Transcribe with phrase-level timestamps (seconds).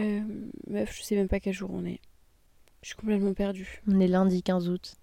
[0.00, 0.20] Euh,
[0.68, 2.00] meuf, je sais même pas quel jour on est.
[2.82, 3.82] Je suis complètement perdue.
[3.86, 4.96] On est lundi 15 août.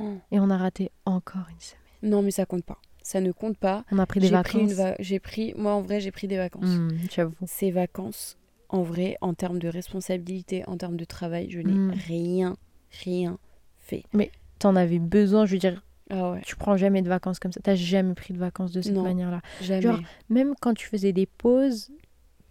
[0.00, 0.14] Oh.
[0.30, 1.80] Et on a raté encore une semaine.
[2.02, 2.78] Non, mais ça compte pas.
[3.02, 3.84] Ça ne compte pas.
[3.92, 4.72] On a pris des vacances.
[4.72, 6.64] va- j'ai pris, moi en vrai, j'ai pris des vacances.
[6.68, 7.34] Hmm, J'avoue.
[7.46, 8.36] Ces vacances,
[8.68, 11.90] en vrai, en termes de responsabilité, en termes de travail, je n'ai Mm.
[12.06, 12.56] rien,
[13.04, 13.38] rien
[13.78, 14.04] fait.
[14.58, 17.60] T'en avais besoin, je veux dire, Ah ouais, tu prends jamais de vacances comme ça.
[17.62, 19.40] T'as jamais pris de vacances de cette manière-là.
[19.60, 19.80] jamais.
[19.82, 21.90] Genre, Même quand tu faisais des pauses,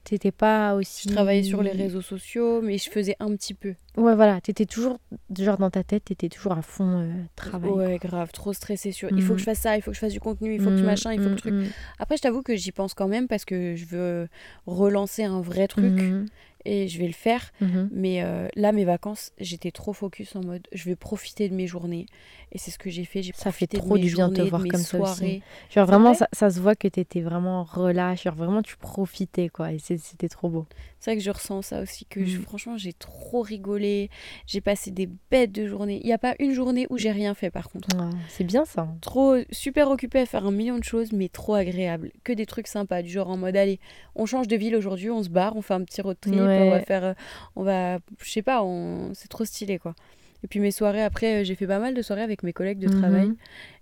[0.04, 1.08] t'étais pas aussi.
[1.10, 3.76] je travaillais sur les réseaux sociaux, mais je faisais un petit peu.
[3.98, 4.40] Ouais, voilà.
[4.42, 5.00] T'étais toujours,
[5.38, 7.72] genre dans ta tête, t'étais toujours à fond euh, travail.
[7.72, 9.09] Ouais, grave, trop stressée sur.
[9.12, 10.70] Il faut que je fasse ça, il faut que je fasse du contenu, il faut
[10.70, 11.73] que je Mm, machin, il faut que mm, le truc.
[12.00, 14.30] Après, je t'avoue que j'y pense quand même parce que je veux
[14.66, 16.26] relancer un vrai truc mhm,
[16.66, 17.52] et je vais le faire.
[17.62, 17.90] mhm.
[17.92, 21.68] Mais euh, là, mes vacances, j'étais trop focus en mode je vais profiter de mes
[21.68, 22.06] journées.
[22.52, 23.24] Et c'est ce que j'ai fait.
[23.24, 25.42] J'ai Ça fait trop du bien de te voir de comme ça aussi.
[25.70, 28.24] Genre vraiment, vrai ça, ça se voit que t'étais vraiment relâche.
[28.24, 29.72] Genre vraiment, tu profitais, quoi.
[29.72, 30.66] Et c'était trop beau.
[31.02, 32.05] C'est vrai que je ressens ça aussi.
[32.05, 32.41] Que je- Mm.
[32.44, 34.09] franchement, j'ai trop rigolé.
[34.46, 36.00] J'ai passé des bêtes de journées.
[36.03, 37.89] Il n'y a pas une journée où j'ai rien fait par contre.
[37.98, 38.88] Ouais, c'est bien ça.
[39.02, 42.12] Trop super occupée à faire un million de choses, mais trop agréable.
[42.23, 43.80] Que des trucs sympas, du genre en mode allez,
[44.16, 46.59] on change de ville aujourd'hui, on se barre, on fait un petit road trip, Ouais.
[46.62, 47.03] on va faire.
[47.03, 47.14] euh,
[47.56, 47.97] On va.
[48.23, 49.12] Je sais pas, on...
[49.16, 49.95] c'est trop stylé quoi.
[50.44, 52.80] Et puis mes soirées, après, euh, j'ai fait pas mal de soirées avec mes collègues
[52.80, 53.00] de Mhm.
[53.02, 53.31] travail.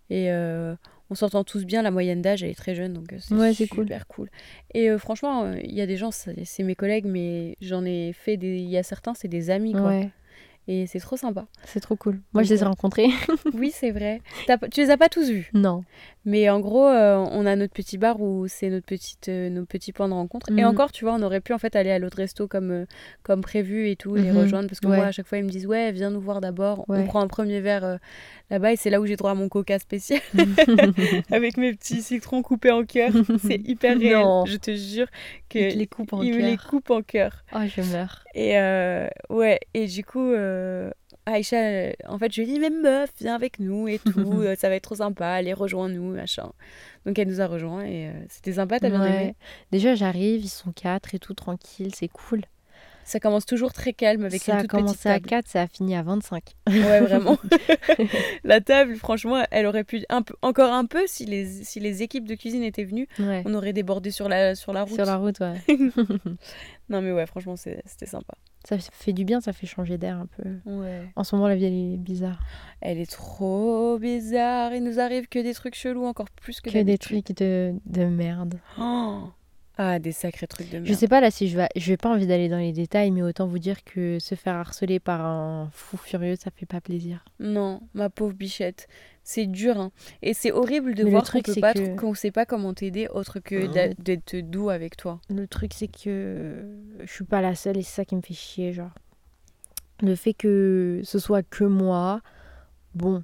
[0.09, 0.73] Et euh,
[1.09, 3.53] on s'entend tous bien, la moyenne d'âge, elle est très jeune, donc euh, c'est Ouais,
[3.53, 3.85] c'est cool.
[3.85, 4.29] super cool.
[4.73, 8.37] Et euh, franchement, il y a des gens, c'est mes collègues, mais j'en ai fait
[8.37, 8.57] des.
[8.57, 9.87] Il y a certains, c'est des amis quoi.
[9.89, 10.09] Ouais,
[10.67, 11.47] Et c'est trop sympa.
[11.65, 12.21] c'est trop cool.
[12.33, 13.07] Moi, je les ai rencontrés.
[13.53, 14.21] oui, c'est vrai.
[14.71, 15.49] Tu les as pas tous vus?
[15.53, 15.83] Non.
[16.25, 19.65] Mais en gros, euh, on a notre petit bar où c'est notre petite, euh, nos
[19.65, 20.47] petits points de rencontre.
[20.49, 20.65] Et Mhm.
[20.65, 22.85] encore, tu vois, on aurait pu en fait aller à l'autre resto comme, euh,
[23.23, 24.37] comme prévu et tout, les Mhm.
[24.37, 24.67] rejoindre.
[24.69, 24.97] Parce que Ouais.
[24.97, 26.85] moi, à chaque fois, ils me disent Ouais, viens nous voir d'abord.
[26.89, 27.97] On prend un premier verre euh,
[28.49, 30.19] là-bas et c'est là où j'ai droit à mon coca spécial
[31.31, 33.11] avec mes petits citrons coupés en cœur.
[33.39, 34.13] C'est hyper réel.
[34.19, 34.45] Non.
[34.45, 35.07] Je te jure
[35.49, 36.67] que Il te les coupe en il me les cœur.
[36.67, 37.43] coupe en cœur.
[37.55, 38.23] Oh, je meurs.
[38.35, 38.53] Et
[39.29, 40.31] ouais, et du coup,
[41.31, 44.09] Aïcha, euh, en fait, je lui ai dit, mais meuf, viens avec nous et tout,
[44.41, 46.51] euh, ça va être trop sympa, allez, rejoins-nous, machin.
[47.05, 49.23] Donc elle nous a rejoints et euh, c'était sympa, t'as bien Ouais.
[49.23, 49.35] aimé.
[49.71, 52.41] Déjà, j'arrive, ils sont quatre et tout, tranquille, c'est cool.
[53.05, 55.25] Ça commence toujours très calme avec ça une a toute petite commencé à table.
[55.29, 56.43] 4, ça a fini à 25.
[56.67, 57.37] Ouais, vraiment.
[58.43, 62.03] La table, franchement, elle aurait pu un peu, encore un peu si les, si les
[62.03, 63.41] équipes de cuisine étaient venues, Ouais.
[63.47, 64.93] on aurait débordé sur la, sur la route.
[64.93, 65.55] Sur la route, ouais.
[66.89, 68.33] Non mais ouais, franchement, c'était sympa.
[68.77, 70.49] Ça fait du bien, ça fait changer d'air un peu.
[70.65, 71.09] Ouais.
[71.15, 72.39] En ce moment, la vie, elle est bizarre.
[72.81, 74.73] Elle est trop bizarre.
[74.73, 78.05] Il nous arrive que des trucs chelous, encore plus que, Que des trucs de, de
[78.05, 78.59] merde.
[78.79, 79.23] Oh
[79.81, 80.87] ah, des sacrés trucs de merde.
[80.87, 83.11] Je sais pas là si je vais, je vais pas envie d'aller dans les détails,
[83.11, 86.81] mais autant vous dire que se faire harceler par un fou furieux, ça fait pas
[86.81, 87.23] plaisir.
[87.39, 88.89] Non, ma pauvre bichette.
[89.31, 89.91] C'est dur, hein.
[90.23, 93.67] Et c'est horrible de Mais voir qu'on que- qu'on sait pas comment t'aider autre que
[93.67, 95.21] d'a- d'être doux avec toi.
[95.29, 96.65] Le truc, c'est que
[96.99, 98.89] je suis pas la seule et c'est ça qui me fait chier, genre.
[100.01, 102.21] Le fait que ce soit que moi,
[102.95, 103.23] bon,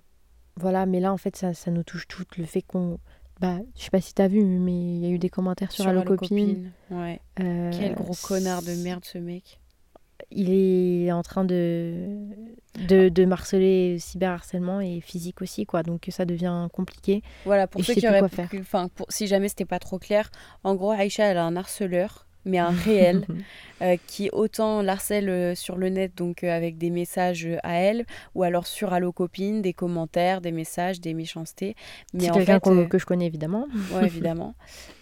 [0.58, 2.38] voilà, mais là, en fait, ça, ça nous touche toutes.
[2.38, 3.00] Le fait qu'on.
[3.42, 5.88] Bah, je sais pas si t'as vu, mais il y a eu des commentaires sur,
[5.88, 6.72] Allo Allo Copine.
[6.92, 7.20] Ouais.
[7.40, 9.60] Euh, Quel gros connard de merde ce mec.
[10.32, 11.94] Il est en train de,
[12.88, 15.84] de, de marceler cyberharcèlement et physique aussi, quoi.
[15.84, 17.22] Donc ça devient compliqué.
[17.46, 18.24] Voilà, pour ceux qui auraient
[18.60, 20.30] Enfin, pour, si jamais c'était pas trop clair,
[20.64, 23.26] en gros, Aïcha, elle a un harceleur, mais un réel,
[23.82, 28.06] euh, qui autant l'harcèle euh, sur le net, donc euh, avec des messages à elle,
[28.36, 31.76] ou alors sur Allo Copine, des commentaires, des messages, des méchancetés.
[32.14, 33.68] Mais C'est quelqu'un fait, euh, que je connais évidemment.
[33.92, 34.56] Ouais, évidemment.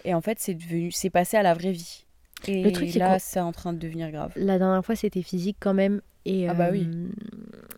[0.06, 2.06] Et en fait, c'est devenu, c'est passé à la vraie vie.
[2.48, 4.32] Et Le truc, là, c'est en train de devenir grave.
[4.36, 6.02] La dernière fois, c'était physique quand même.
[6.26, 6.88] Et Ah bah oui.
[6.90, 7.10] euh,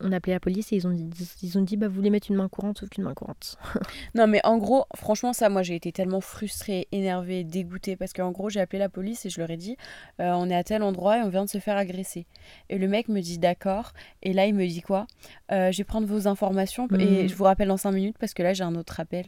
[0.02, 1.10] on a appelé la police et ils ont dit,
[1.42, 3.58] ils ont dit bah, vous voulez mettre une main courante, sauf qu'une main courante.
[4.14, 8.32] Non, mais en gros, franchement, ça, moi, j'ai été tellement frustrée, énervée, dégoûtée, parce qu'en
[8.32, 9.78] gros, j'ai appelé la police et je leur ai dit,
[10.22, 12.28] euh, on est à tel endroit et on vient de se faire agresser.
[12.70, 13.94] Et le mec me dit, d'accord.
[14.22, 15.08] Et là, il me dit quoi?
[15.52, 17.30] Euh, Je vais prendre vos informations et Mhm.
[17.30, 19.26] je vous rappelle dans 5 minutes parce que là, j'ai un autre appel.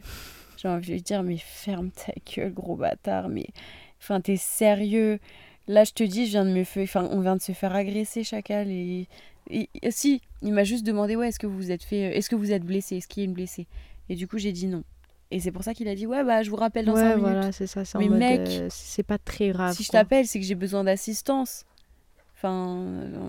[0.56, 3.46] J'ai envie de lui dire, mais ferme ta gueule, gros bâtard, mais.
[4.00, 5.18] Enfin, t'es sérieux
[5.68, 6.82] Là, je te dis, je viens de me faire...
[6.82, 8.70] enfin, on vient de se faire agresser, chacal.
[8.70, 9.06] Et,
[9.90, 12.64] si, il m'a juste demandé, ouais, est-ce que vous êtes fait, est-ce que vous êtes
[12.64, 13.66] blessé, est-ce qu'il y a une blessée?
[14.08, 14.82] Et du coup, j'ai dit non.
[15.30, 17.08] Et c'est pour ça qu'il a dit, ouais, bah, je vous rappelle dans 5 ouais,
[17.16, 17.22] minutes.
[17.22, 17.84] voilà, c'est ça.
[17.84, 19.74] c'est Mais mec, euh, c'est pas très grave.
[19.74, 21.66] si je t'appelle, c'est que j'ai besoin d'assistance.
[22.34, 22.76] Enfin,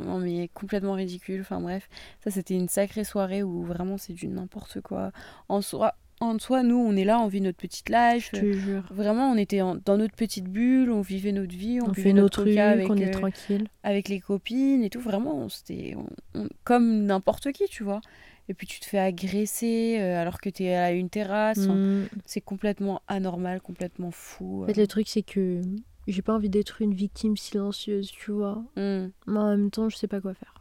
[0.05, 1.41] non, mais complètement ridicule.
[1.41, 1.89] Enfin, bref,
[2.23, 5.11] ça, c'était une sacrée soirée où vraiment c'est du n'importe quoi.
[5.49, 8.31] En soi, en soi, nous, on est là, on vit notre petite life.
[8.33, 8.83] Je te jure.
[8.91, 12.13] Vraiment, on était en- dans notre petite bulle, on vivait notre vie, on, On, fait
[12.13, 13.67] notre avec, on est euh, tranquille.
[13.83, 14.99] avec les copines et tout.
[14.99, 15.95] Vraiment, c'était
[16.35, 18.01] on- comme n'importe qui, tu vois.
[18.49, 21.67] Et puis tu te fais agresser euh, alors que tu es à une terrasse.
[21.67, 22.05] Mm.
[22.25, 24.63] C'est complètement anormal, complètement fou.
[24.63, 25.61] En fait, le truc, c'est que
[26.07, 28.63] j'ai pas envie d'être une victime silencieuse, tu vois.
[28.75, 29.09] Hmm.
[29.27, 30.55] Mais en même temps, je sais pas quoi faire.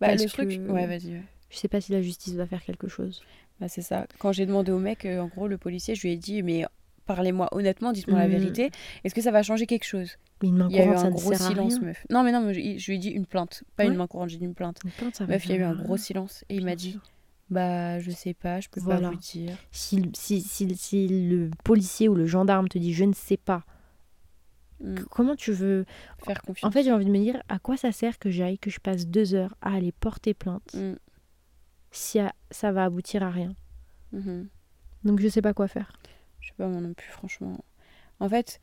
[0.00, 0.48] Bah, Parce le truc.
[0.48, 1.12] que- Ouais, vas-y.
[1.12, 1.22] ouais.
[1.50, 3.22] Je sais pas si la justice va faire quelque chose.
[3.60, 4.06] Bah, c'est ça.
[4.18, 6.64] Quand j'ai demandé au mec, euh, en gros, le policier, je lui ai dit, mais
[7.06, 8.30] parlez-moi honnêtement, dites-moi la Mhm.
[8.32, 8.70] vérité.
[9.04, 10.16] Est-ce que ça va changer quelque chose?
[10.42, 12.06] Mais une main Il y a eu un gros silence, meuf.
[12.10, 13.64] Non, mais non, mais je, je lui ai dit une plainte.
[13.76, 13.90] Pas Ouais.
[13.90, 14.78] une main courante, j'ai dit une plainte.
[14.84, 16.44] Une plainte, ça va Meuf, il y a eu un gros silence.
[16.48, 16.98] Et il m'a dit,
[17.50, 19.08] bah, je sais pas, je peux Voilà.
[19.08, 19.56] pas vous dire.
[19.72, 23.64] Si, si, si, si le policier ou le gendarme te dit je ne sais pas,
[24.80, 25.84] que- comment tu veux.
[26.24, 26.68] Faire confiance.
[26.68, 28.78] En fait, j'ai envie de me dire à quoi ça sert que j'aille, que je
[28.78, 30.94] passe deux heures à aller porter plainte Hmm.
[31.90, 32.18] Si
[32.50, 33.54] ça va aboutir à rien.
[34.12, 34.48] Mhm.
[35.04, 35.92] Donc je sais pas quoi faire.
[36.40, 37.58] Je sais pas moi non plus, franchement.
[38.20, 38.60] En fait,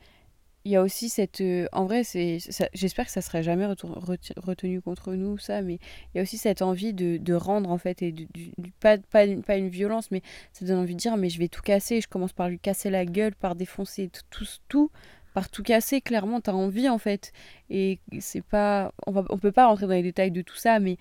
[0.64, 1.40] il y a aussi cette.
[1.40, 2.38] euh, en vrai, c'est.
[2.74, 5.74] J'espère que ça serait jamais retenu contre nous, ça, mais
[6.14, 8.72] il y a aussi cette envie de, de rendre, en fait, et de, du- du-
[8.80, 11.48] pas, pas, une, pas une violence, mais ça donne envie de dire, mais je vais
[11.48, 12.00] tout casser.
[12.00, 14.90] Je commence par lui casser la gueule, par défoncer tout, tout, tout,
[15.34, 17.32] par tout casser, clairement, t'as envie, en fait.
[17.70, 18.92] Et c'est pas.
[19.06, 20.96] On, va, on peut pas rentrer dans les détails de tout ça, mais.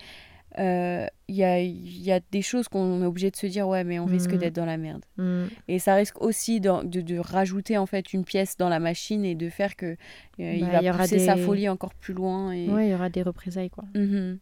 [0.60, 3.84] Euh, Il y, a, y a des choses qu'on est obligé de se dire, ouais,
[3.84, 4.38] mais on risque Mhm.
[4.38, 5.04] d'être dans la merde.
[5.18, 5.46] Hmm.
[5.68, 9.34] Et ça risque aussi de, de rajouter en fait une pièce dans la machine et
[9.36, 9.96] de faire que euh,
[10.38, 12.52] il Bah, va y aura pousser sa folie encore plus loin.
[12.52, 12.70] Et...
[12.70, 13.86] Ouais, il y aura des représailles quoi.
[13.96, 14.38] Mhm.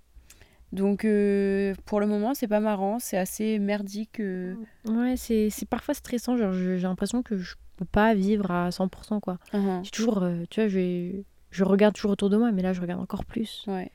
[0.71, 4.19] Donc euh, pour le moment c'est pas marrant, c'est assez merdique.
[4.19, 4.55] euh.
[4.85, 6.35] Ouais, c'est c'est parfois stressant.
[6.35, 9.37] J'ai l'impression que je peux pas vivre à 100% quoi.
[9.53, 9.81] Mhm.
[9.83, 11.21] J'ai toujours, euh, tu vois, je,
[11.51, 13.63] je regarde toujours autour de moi, mais là, je regarde encore plus.
[13.67, 13.89] Ouais.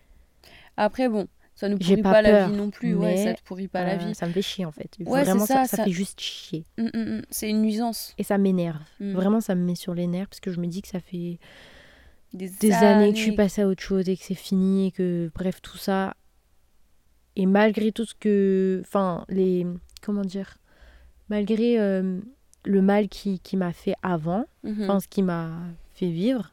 [0.76, 1.26] Après bon,
[1.58, 3.96] ça J'ai pourrit pas pas, la vie non plus, ouais, ça te pourrit pas la
[3.96, 4.14] vie.
[4.14, 4.90] Ça me fait chier en fait.
[5.00, 6.64] Ouais, Vraiment, ça, ça, ça ça- fait juste chier.
[6.78, 7.22] Mm, mm, mm.
[7.30, 8.14] C'est une nuisance.
[8.18, 8.80] Et ça m'énerve.
[9.00, 11.38] Vraiment, ça me met sur les nerfs parce que je me dis que ça fait
[12.32, 14.90] Des, des années que je suis passée à autre chose et que c'est fini et
[14.92, 16.14] que, bref, tout ça.
[17.36, 18.80] Et malgré tout ce que.
[18.86, 19.66] Enfin, les.
[20.02, 20.58] Comment dire
[21.28, 22.20] Malgré euh,
[22.64, 24.82] le mal qui, qui m'a fait avant, Mhm.
[24.84, 25.50] enfin, ce qui m'a
[25.94, 26.52] fait vivre,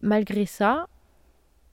[0.00, 0.88] malgré ça,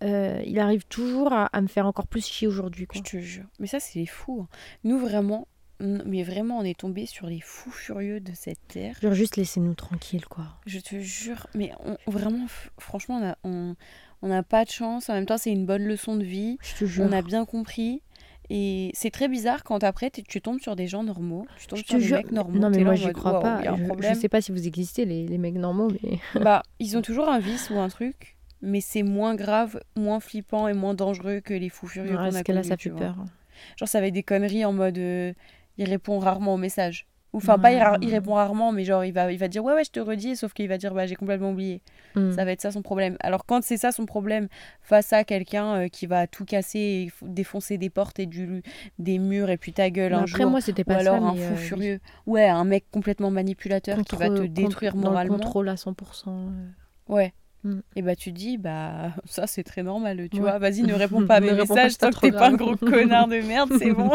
[0.02, 2.88] euh, il arrive toujours à, à me faire encore plus chier aujourd'hui.
[2.94, 3.46] Je te jure.
[3.60, 4.42] Mais ça, c'est les fous.
[4.44, 4.48] hein.
[4.84, 5.48] Nous, vraiment,
[5.80, 8.96] mais vraiment, on est tombé sur les fous furieux de cette terre.
[9.02, 10.46] Genre, juste laissez-nous tranquilles, quoi.
[10.68, 11.48] Je te jure.
[11.56, 12.46] Mais on- vraiment,
[12.80, 13.76] franchement, on a- on
[14.24, 15.10] on n'a pas de chance.
[15.10, 16.60] En même temps, c'est une bonne leçon de vie.
[16.62, 17.04] Je te jure.
[17.06, 18.04] On a bien compris.
[18.52, 21.48] Et c'est très bizarre quand après, tu tombes sur des gens normaux.
[21.58, 22.18] Tu tombes Je sur te des jure.
[22.18, 22.60] mecs normaux.
[22.60, 23.56] Non, mais moi, mode, crois pas.
[23.56, 26.20] a Je, je sais pas si vous existez, les, les mecs normaux, mais.
[26.40, 28.36] Bah, ils ont toujours un vice ou un truc.
[28.62, 32.32] Mais c'est moins grave, moins flippant et moins dangereux que les fous furieux qu'on a
[32.32, 33.16] parce que là, ça fait peur.
[33.78, 34.98] Genre, ça va être des conneries en mode.
[34.98, 35.34] euh,
[35.78, 37.08] il répond rarement aux messages.
[37.34, 39.86] Ou enfin, pas il, répond rarement, mais genre, il va, il va dire ouais, ouais,
[39.86, 41.82] je te redis, sauf qu'il va dire bah, j'ai complètement oublié.
[42.16, 42.34] Mm.
[42.34, 43.16] Ça va être ça son problème.
[43.22, 44.50] Alors, quand c'est ça son problème,
[44.82, 48.62] face à quelqu'un euh, qui va tout casser, et défoncer des portes et du,
[49.00, 50.52] des murs et puis ta gueule Mais un après, jour.
[50.52, 51.24] moi, c'était ou pas alors ça.
[51.24, 52.00] un fou euh, furieux.
[52.28, 55.36] Ouais, un mec complètement manipulateur qui va te détruire contre- dans le moralement.
[55.38, 56.28] contrôle à 100%.
[56.28, 56.50] euh.
[57.08, 57.34] Ouais.
[57.64, 57.80] Mm.
[57.96, 60.42] Et bah tu dis, bah ça c'est très normal, tu Ouais.
[60.42, 60.60] vois.
[60.60, 63.40] Vas-y, ne réponds pas à mes messages tant que t'es pas un gros connard de
[63.42, 64.12] merde, c'est bon.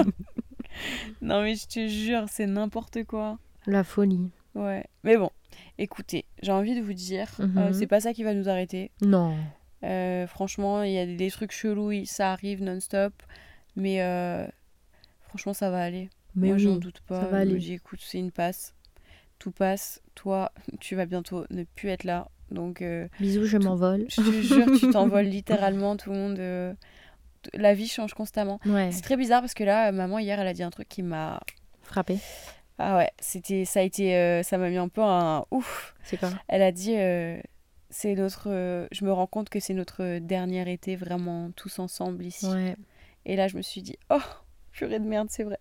[1.22, 3.38] non mais je te jure, c'est n'importe quoi.
[3.66, 4.30] La folie.
[4.54, 4.84] Ouais.
[5.04, 5.30] Mais bon,
[5.78, 7.72] écoutez, j'ai envie de vous dire, euh, Mhm.
[7.72, 8.90] c'est pas ça qui va nous arrêter.
[9.00, 9.36] Non.
[9.84, 13.12] Euh, franchement, il y a des, trucs chelous, ça arrive non-stop.
[13.76, 14.46] Mais euh,
[15.28, 16.08] franchement, ça va aller.
[16.34, 16.62] Mais Moi, oui.
[16.62, 17.20] j'en doute pas.
[17.20, 17.56] ça va aller.
[17.58, 18.74] dis, écoute, c'est une passe.
[19.38, 20.00] Tout passe.
[20.14, 20.50] Toi,
[20.80, 22.28] tu vas bientôt ne plus être là.
[22.50, 24.06] Donc, euh, Bisous, je m'envole.
[24.08, 25.96] je te jure, tu t'envoles littéralement.
[25.96, 26.38] Tout le monde.
[26.38, 26.72] euh,
[27.54, 28.60] La vie change constamment.
[28.66, 28.90] Ouais.
[28.92, 31.40] C'est très bizarre parce que là, maman, hier, elle a dit un truc qui m'a.
[31.82, 32.18] Frappé.
[32.78, 35.94] Ah ouais, c'était, ça a été, euh, ça m'a mis un peu un ouf.
[36.04, 37.40] C'est quoi Elle a dit, euh,
[37.90, 42.24] c'est notre, euh, je me rends compte que c'est notre dernier été vraiment tous ensemble
[42.26, 42.46] ici.
[42.46, 42.76] Ouais.
[43.24, 44.20] Et là, je me suis dit, oh,
[44.76, 45.58] purée de merde, c'est vrai.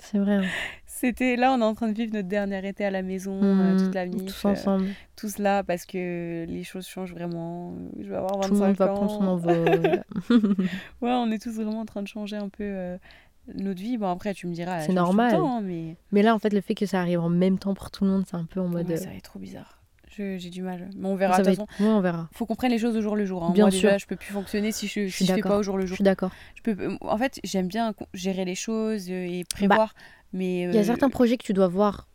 [0.00, 0.34] C'est vrai.
[0.36, 0.44] hein.
[0.86, 3.74] C'était là, on est en train de vivre notre dernier été à la maison, euh,
[3.74, 4.86] Mm, toute la nuit, Tous ensemble.
[5.16, 7.74] tous là parce que les choses changent vraiment.
[8.00, 8.94] Je vais avoir 25 Tout le monde va ans.
[8.94, 10.02] prendre son envol.
[11.00, 12.96] Ouais, on est tous vraiment en train de changer un peu euh,
[13.54, 13.96] notre vie.
[13.96, 15.32] Bon, après, tu me diras, C'est normal.
[15.32, 17.74] temps, hein, mais Mais là, en fait, le fait que ça arrive en même temps
[17.74, 18.88] pour tout le monde, c'est un peu en mode.
[18.88, 19.77] Ouais, euh, ça va être trop bizarre.
[20.18, 20.90] Je- J'ai du mal.
[20.96, 21.34] Mais on verra.
[21.36, 21.66] ça De toute être...
[21.68, 22.28] façon, Ouais, on verra.
[22.32, 23.44] faut qu'on prenne les choses au jour le jour.
[23.44, 23.52] hein.
[23.52, 23.98] Bien Moi, déjà, sûr.
[24.00, 25.88] je peux plus fonctionner si je, Je si je fais pas au jour le Je
[25.88, 25.94] jour.
[25.96, 26.30] suis d'accord.
[26.56, 29.94] Je peux, euh, en fait, j'aime bien gérer les choses euh, et prévoir,
[30.32, 32.08] mais Bah, Il y a euh, certains projets que tu dois voir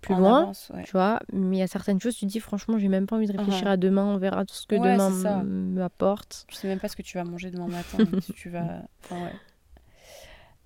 [0.00, 0.82] plus en loin, avance, ouais.
[0.84, 3.16] tu vois, mais il y a certaines choses, tu te dis, franchement, j'ai même pas
[3.16, 3.72] envie de réfléchir Mhm.
[3.72, 6.46] à demain, on verra tout ce que Ouais, demain m'apporte.
[6.48, 8.82] Je sais même pas ce que tu vas manger demain matin, si tu vas.
[9.04, 9.32] Enfin, ouais.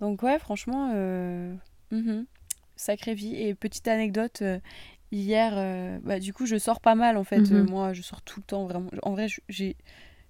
[0.00, 1.52] Donc, ouais, franchement, euh,
[1.90, 2.26] mhm.
[2.76, 3.34] sacrée vie.
[3.34, 4.58] Et petite anecdote, euh,
[5.14, 7.40] hier, euh, bah, du coup, je sors pas mal en fait.
[7.40, 7.56] Mhm.
[7.56, 8.90] Euh, moi, je sors tout le temps, vraiment.
[9.02, 9.76] En vrai, je- j'ai.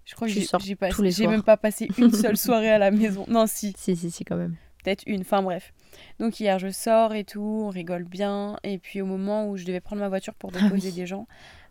[0.04, 3.24] Je crois que j'ai même pas passé une seule soirée à la maison.
[3.26, 4.54] Non, si, Si, si, si, quand même.
[4.84, 5.22] peut-être une.
[5.22, 5.72] Enfin, bref.
[6.20, 8.58] Donc, hier, je sors et tout, on rigole bien.
[8.64, 10.94] Et puis, au moment où je devais prendre ma voiture pour Ah déposer oui.
[10.94, 11.26] des gens,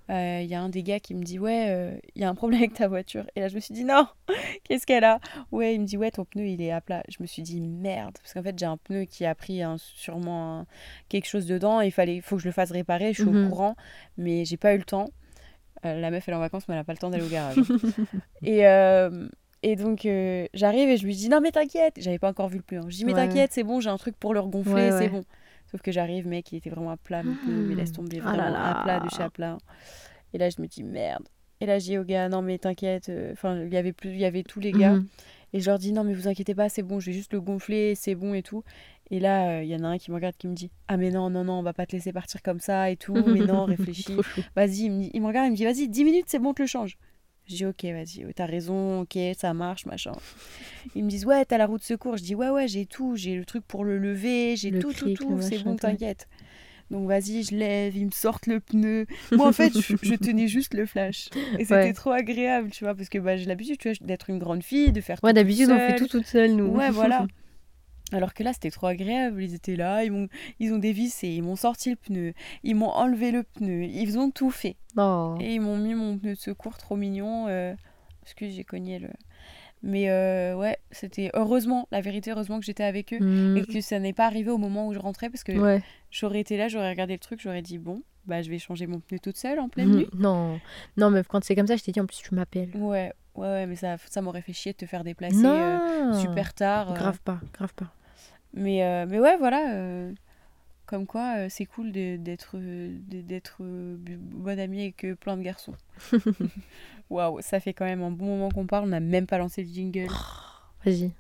[0.10, 2.30] euh, il y a un des gars qui me dit ouais euh, il y a
[2.30, 3.26] un problème avec ta voiture.
[3.36, 4.06] Et là je me suis dit non
[4.64, 5.20] qu'est-ce qu'elle a?
[5.52, 7.04] Ouais il me dit ouais ton pneu il est à plat.
[7.10, 8.16] Je me suis dit merde.
[8.22, 10.66] Parce qu'en fait j'ai un pneu qui a pris un- sûrement un-
[11.10, 11.80] quelque chose dedans.
[11.82, 13.14] Il fallait faut que je le fasse réparer.
[13.14, 13.46] Je suis Mhm.
[13.46, 13.76] au courant.
[14.18, 15.08] Mais j'ai pas eu le temps.
[15.86, 17.30] Euh, la meuf elle est en vacances mais elle a pas le temps d'aller au
[17.30, 17.56] garage.
[18.44, 19.28] Et euh,
[19.66, 21.96] et donc euh, j'arrive et je lui dis non mais t'inquiète.
[21.98, 22.86] J'avais pas encore vu le pneu hein.
[22.90, 23.26] je dis mais Ouais.
[23.28, 25.10] t'inquiète c'est bon j'ai un truc pour le regonfler Ouais, c'est ouais.
[25.10, 25.24] bon
[25.74, 28.30] sauf que j'arrive mec il était vraiment à plat mon pneu mais laisse tomber Ah
[28.30, 29.10] vraiment là à plat de là.
[29.10, 29.58] chez à plat
[30.34, 31.28] et là je me dis merde.
[31.60, 34.12] Et là je dis au gars non mais t'inquiète euh, enfin il y avait plus
[34.12, 34.94] il y avait tous les gars.
[34.94, 35.08] Mhm.
[35.54, 37.42] et je leur dis non mais vous inquiétez pas c'est bon je vais juste le
[37.42, 38.64] gonfler c'est bon et tout.
[39.12, 40.98] Et là euh, il y en a un qui me regarde qui me dit ah
[40.98, 43.14] mais non non non on va pas te laisser partir comme ça et tout.
[43.14, 44.18] Mais non réfléchis.
[44.56, 46.68] Vas-y il me, regarde il me dit vas-y 10 minutes c'est bon on te le
[46.68, 46.98] change
[47.54, 50.14] je dis ok vas-y t'as raison ok ça marche machin.
[50.96, 52.18] Ils me disent ouais t'as la roue de secours.
[52.18, 54.94] Je dis ouais ouais j'ai tout j'ai le truc pour le lever j'ai Le tout
[54.94, 56.28] tout tout c'est bon t'inquiète.
[56.92, 59.06] Donc vas-y je lève ils me sortent le pneu.
[59.32, 61.30] Moi en fait je, je tenais juste le flash.
[61.58, 61.94] Et c'était Ouais.
[61.94, 64.92] trop agréable tu vois parce que bah, j'ai l'habitude tu vois d'être une grande fille
[64.92, 66.66] de faire tout Ouais, d'habitude, on fait tout toute seule, nous.
[66.66, 67.26] Ouais, voilà.
[68.14, 69.44] Alors que là, c'était trop agréable.
[69.44, 70.28] Ils étaient là, ils, m'ont,
[70.60, 74.30] ils ont dévissé, ils m'ont sorti le pneu, ils m'ont enlevé le pneu, ils ont
[74.32, 74.76] tout fait.
[74.98, 75.36] Oh.
[75.42, 77.48] Et ils m'ont mis mon pneu de secours trop mignon.
[77.48, 77.74] Euh...
[78.22, 79.10] Excuse, j'ai cogné le.
[79.86, 83.58] Mais euh, ouais, c'était heureusement, la vérité, heureusement que j'étais avec eux Mhm.
[83.58, 85.82] et que ça n'est pas arrivé au moment où je rentrais parce que Ouais.
[86.10, 89.02] j'aurais été là, j'aurais regardé le truc, j'aurais dit bon, bah je vais changer mon
[89.02, 90.08] pneu toute seule en pleine nuit.
[90.14, 90.22] Mhm.
[90.22, 90.60] Non,
[90.96, 92.70] non, mais quand c'est comme ça, je t'ai dit en plus, tu m'appelles.
[92.76, 96.54] Ouais, ouais, ouais, mais ça, ça m'aurait fait chier de te faire déplacer euh, super
[96.54, 96.92] tard.
[96.92, 96.96] euh.
[96.96, 97.94] Grave pas, grave pas.
[98.54, 99.74] Mais, euh, mais ouais, voilà.
[99.74, 100.14] euh,
[100.86, 105.74] comme quoi, euh, c'est cool d'être d'être bonne amie avec plein de garçons.
[107.10, 108.86] Waouh, ça fait quand même un bon moment qu'on parle.
[108.86, 110.10] On n'a même pas lancé le jingle.
[110.86, 111.12] Vas-y.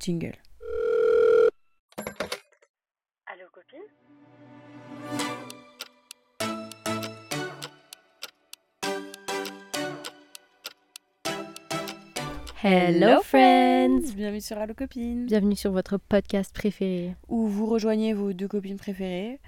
[0.00, 0.36] Jingle.
[12.62, 15.24] Hello friends Bienvenue sur Allo Copine.
[15.24, 17.16] Bienvenue sur votre podcast préféré.
[17.28, 19.40] Où vous rejoignez vos deux copines préférées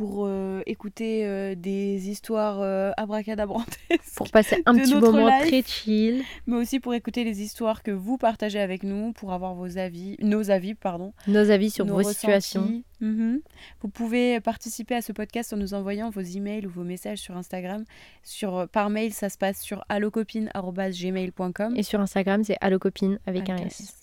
[0.00, 4.00] pour euh, écouter euh, des histoires euh, abracadabrantesques.
[4.16, 5.48] Pour passer un petit moment life.
[5.48, 6.22] très chill.
[6.46, 10.16] mais aussi pour écouter les histoires que vous partagez avec nous, pour avoir vos avis,
[10.22, 12.18] nos avis, pardon, Nos avis sur nos vos ressentis.
[12.20, 12.82] situations.
[13.00, 13.42] Mhm.
[13.82, 17.36] Vous pouvez participer à ce podcast en nous envoyant vos emails ou vos messages sur
[17.36, 17.84] Instagram.
[18.22, 21.76] Sur, par mail, ça se passe sur allocopine.gmail.com.
[21.76, 23.99] Et sur Instagram, c'est allocopine avec un S.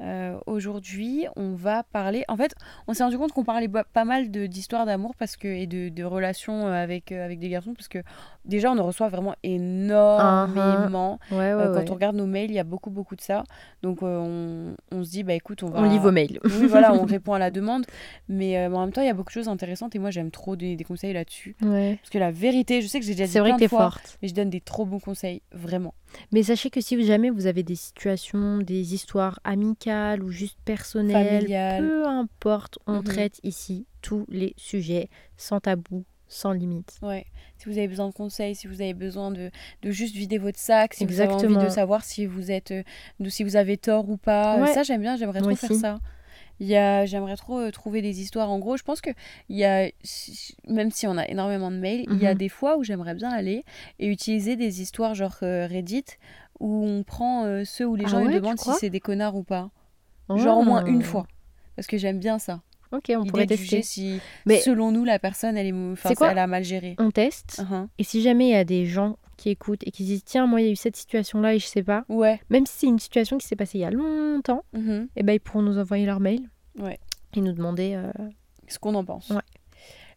[0.00, 2.24] Euh, Aujourd'hui, on va parler.
[2.28, 2.54] En fait,
[2.86, 6.04] on s'est rendu compte qu'on parlait pas mal d'histoires d'amour parce que et de, de
[6.04, 7.98] relations euh, avec, euh, avec des garçons parce que
[8.44, 11.18] déjà, on en reçoit vraiment énormément.
[11.30, 11.84] Ouais, ouais, Euh, ouais.
[11.84, 13.44] Quand on regarde nos mails, il y a beaucoup, beaucoup de ça.
[13.82, 15.80] Donc, on, on se dit, bah écoute, on va.
[15.80, 16.38] On lit vos mails.
[16.44, 17.84] Oui, voilà, on répond à la demande.
[18.28, 20.56] Mais en même temps, il y a beaucoup de choses intéressantes et moi, j'aime trop
[20.56, 21.56] des, des conseils là-dessus.
[21.60, 23.90] Parce que la vérité, je sais que j'ai déjà dit vrai plein que de fois,
[23.90, 24.18] forte.
[24.22, 25.94] mais je donne des trop bons conseils, vraiment.
[26.32, 29.89] Mais sachez que si jamais vous avez des situations, des histoires amicales
[30.22, 31.82] ou juste personnelles, Familiales.
[31.82, 33.04] peu importe, on Mhm.
[33.04, 36.98] traite ici tous les sujets sans tabou, sans limite.
[37.02, 37.26] Ouais.
[37.58, 39.50] Si vous avez besoin de conseils, si vous avez besoin de,
[39.82, 42.82] de juste vider votre sac, si vous avez envie de savoir si vous êtes, euh,
[43.20, 44.72] de, si vous avez tort ou pas, euh, Ouais.
[44.74, 46.00] ça j'aime bien, j'aimerais trop faire ça.
[46.62, 48.50] Il y a, j'aimerais trop euh, trouver des histoires.
[48.50, 49.10] En gros, je pense que
[49.48, 49.90] il y a,
[50.68, 52.38] même si on a énormément de mails, il y a Mhm.
[52.38, 53.64] des fois où j'aimerais bien aller
[53.98, 56.04] et utiliser des histoires genre euh, Reddit
[56.60, 59.36] où on prend euh, ceux où les Ah gens ouais, demandent si c'est des connards
[59.36, 59.70] ou pas.
[60.38, 61.04] Genre au moins une Oh.
[61.04, 61.26] fois.
[61.76, 62.60] Parce que j'aime bien ça.
[62.92, 63.82] Ok, on pourrait de juger tester.
[64.16, 66.96] si, Mais- selon nous, la personne, elle, est, enfin, quoi elle a mal géré.
[66.98, 67.62] On teste.
[67.70, 67.88] Uhum.
[67.98, 70.46] Et si jamais il y a des gens qui écoutent et qui se disent tiens
[70.46, 72.40] moi il y a eu cette situation là et je sais pas, Ouais.
[72.50, 75.08] même si c'est une situation qui s'est passée il y a longtemps, Mhm.
[75.16, 76.40] et ben ils pourront nous envoyer leur mail.
[76.78, 76.98] Ouais.
[77.36, 77.94] Et nous demander.
[77.94, 78.10] euh,
[78.66, 79.30] ce qu'on en pense.
[79.30, 79.40] Ouais.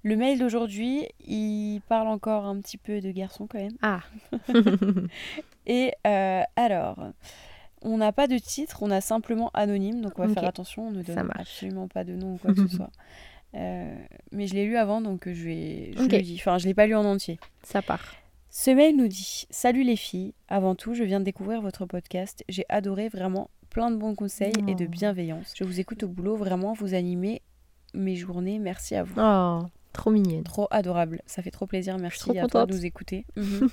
[0.03, 3.77] Le mail d'aujourd'hui, il parle encore un petit peu de garçons quand même.
[3.81, 4.01] Ah.
[5.65, 6.97] Et euh, alors,
[7.83, 10.91] on n'a pas de titre, on a simplement anonyme, donc on va faire attention, on
[10.91, 12.91] ne donne absolument pas de nom ou quoi que ce soit.
[13.55, 13.95] Euh,
[14.31, 16.37] mais je l'ai lu avant, donc je vais, je le dis.
[16.39, 17.39] Enfin, je l'ai pas lu en entier.
[17.61, 18.15] Ça part.
[18.49, 22.43] Ce mail nous dit Salut les filles, avant tout, je viens de découvrir votre podcast.
[22.49, 25.53] J'ai adoré vraiment plein de bons conseils et de bienveillance.
[25.55, 27.41] Je vous écoute au boulot, vraiment, vous animez
[27.93, 28.59] mes journées.
[28.59, 29.15] Merci à vous.
[29.17, 29.61] Oh,
[29.93, 30.43] trop mignonne.
[30.43, 33.25] Trop adorable, ça fait trop plaisir, merci trop à toi de nous écouter.
[33.37, 33.69] Mhm.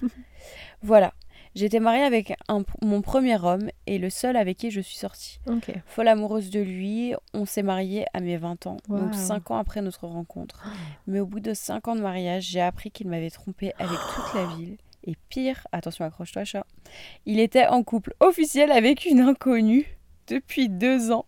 [0.82, 1.12] voilà,
[1.54, 5.40] j'étais mariée avec un- mon premier homme et le seul avec qui je suis sortie.
[5.86, 9.12] Folle amoureuse de lui, on s'est mariés à mes 20 ans, donc Waouh.
[9.12, 10.62] 5 ans après notre rencontre.
[11.06, 14.34] Mais au bout de 5 ans de mariage, j'ai appris qu'il m'avait trompée avec toute
[14.34, 14.76] la ville.
[15.04, 16.66] Et pire, attention accroche-toi chat,
[17.24, 19.96] il était en couple officiel avec une inconnue
[20.26, 21.24] depuis deux ans,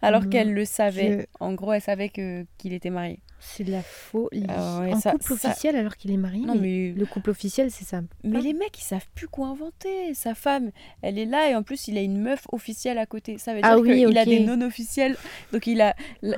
[0.00, 1.26] alors Oh, qu'elle le savait.
[1.40, 3.18] En gros, elle savait que qu'il était marié.
[3.48, 4.44] C'est de la folie.
[4.48, 6.44] Ah ouais, en ça- couple ça- officiel alors qu'il est marié.
[6.44, 8.00] Non, mais, Le couple officiel, c'est ça.
[8.24, 10.12] mais les mecs, ils savent plus quoi inventer.
[10.14, 13.38] Sa femme, elle est là et en plus, il a une meuf officielle à côté.
[13.38, 15.16] Ça veut dire Ah oui, qu'il a des non officiels.
[15.52, 15.94] Donc, il a,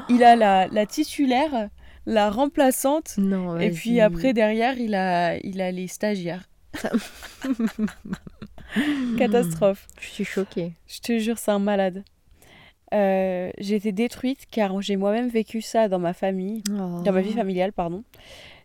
[0.08, 1.70] il a la, la titulaire,
[2.06, 3.14] la remplaçante.
[3.18, 6.48] Non, Et puis après, derrière, il a, il a les stagiaires.
[9.18, 9.86] Catastrophe.
[10.00, 10.72] Je suis choquée.
[10.86, 12.04] Je te jure, c'est un malade.
[12.94, 17.12] Euh, j'ai été détruite car j'ai moi-même vécu ça dans ma famille, dans Oh.
[17.12, 18.02] ma vie familiale, pardon.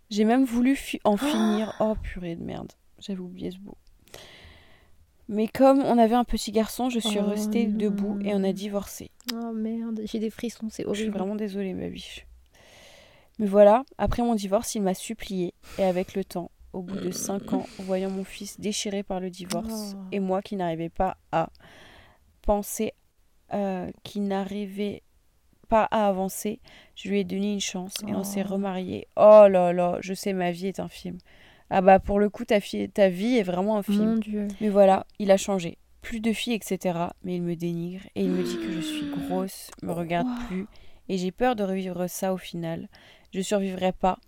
[0.09, 1.75] J'ai même voulu fi- en finir.
[1.79, 3.75] Oh purée de merde, j'avais oublié ce bout.
[5.29, 7.77] Mais comme on avait un petit garçon, je suis Oh restée non.
[7.77, 9.09] debout et on a divorcé.
[9.33, 11.17] Oh merde, j'ai des frissons, c'est Je suis horrible.
[11.17, 12.27] vraiment désolée, ma biche.
[13.39, 15.53] Mais voilà, après mon divorce, il m'a supplié.
[15.79, 19.29] Et avec le temps, au bout de cinq ans, voyant mon fils déchiré par le
[19.29, 19.99] divorce, Oh.
[20.11, 21.49] et moi qui n'arrivais pas à
[22.41, 22.93] penser,
[23.53, 25.03] euh, qui n'arrivait
[25.69, 26.59] pas à avancer,
[26.95, 28.53] je lui ai donné une chance et on s'est Oh.
[28.53, 29.07] remariés.
[29.15, 31.17] Oh là là, je sais, ma vie est un film.
[31.69, 34.09] Ah bah pour le coup, ta, fi- ta vie est vraiment un film.
[34.11, 34.47] Mon dieu.
[34.61, 35.77] Mais voilà, il a changé.
[36.01, 36.99] Plus de filles, etc.
[37.23, 40.47] Mais il me dénigre et il me dit que je suis grosse, me regarde Wow.
[40.47, 40.67] plus.
[41.09, 42.87] Et j'ai peur de revivre ça au final.
[43.33, 44.19] Je survivrai pas.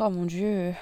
[0.00, 0.72] Oh mon dieu.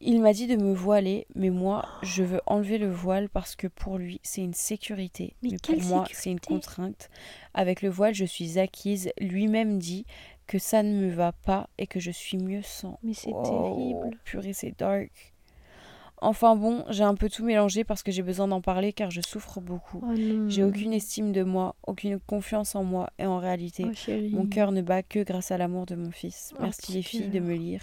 [0.00, 3.66] Il m'a dit de me voiler, mais moi, je veux enlever le voile parce que
[3.66, 5.34] pour lui, c'est une sécurité.
[5.42, 7.08] Mais Mais, pour moi, c'est une contrainte.
[7.54, 9.10] Avec le voile, je suis acquise.
[9.20, 10.04] Lui-même dit
[10.46, 12.98] que ça ne me va pas et que je suis mieux sans.
[13.02, 14.18] Mais c'est Oh, terrible.
[14.24, 15.32] Purée, c'est dark.
[16.22, 19.20] Enfin bon, j'ai un peu tout mélangé parce que j'ai besoin d'en parler car je
[19.20, 20.02] souffre beaucoup.
[20.02, 20.14] Oh.
[20.48, 24.72] J'ai aucune estime de moi, aucune confiance en moi et en réalité, Oh, mon cœur
[24.72, 26.54] ne bat que grâce à l'amour de mon fils.
[26.58, 27.82] Merci les filles de me lire.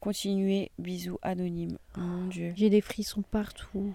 [0.00, 1.76] Continuez, bisous anonymes.
[1.94, 2.54] Mon dieu.
[2.56, 3.92] J'ai des frissons partout.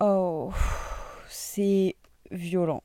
[0.00, 0.52] Oh,
[1.28, 1.94] c'est
[2.32, 2.82] violent.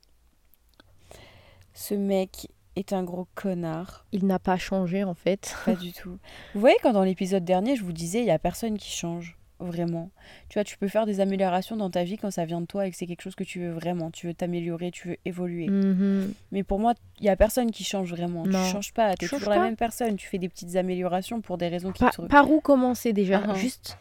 [1.73, 4.05] Ce mec est un gros connard.
[4.11, 5.55] Il n'a pas changé en fait.
[5.65, 6.19] Pas du tout.
[6.53, 9.39] Vous voyez, quand dans l'épisode dernier, je vous disais, il n'y a personne qui change.
[9.61, 10.09] Vraiment.
[10.49, 12.87] Tu vois, tu peux faire des améliorations dans ta vie quand ça vient de toi
[12.87, 14.09] et que c'est quelque chose que tu veux vraiment.
[14.11, 15.67] Tu veux t'améliorer, tu veux évoluer.
[15.69, 16.33] Mhm.
[16.51, 18.45] Mais pour moi, il n'y a personne qui change vraiment.
[18.45, 18.63] Non.
[18.65, 19.13] Tu changes pas.
[19.15, 19.55] Tu es toujours pas.
[19.57, 20.15] la même personne.
[20.15, 22.21] Tu fais des petites améliorations pour des raisons qui Par, te.
[22.23, 23.41] par où commencer déjà?
[23.45, 23.53] Ah, ah.
[23.55, 23.97] Juste.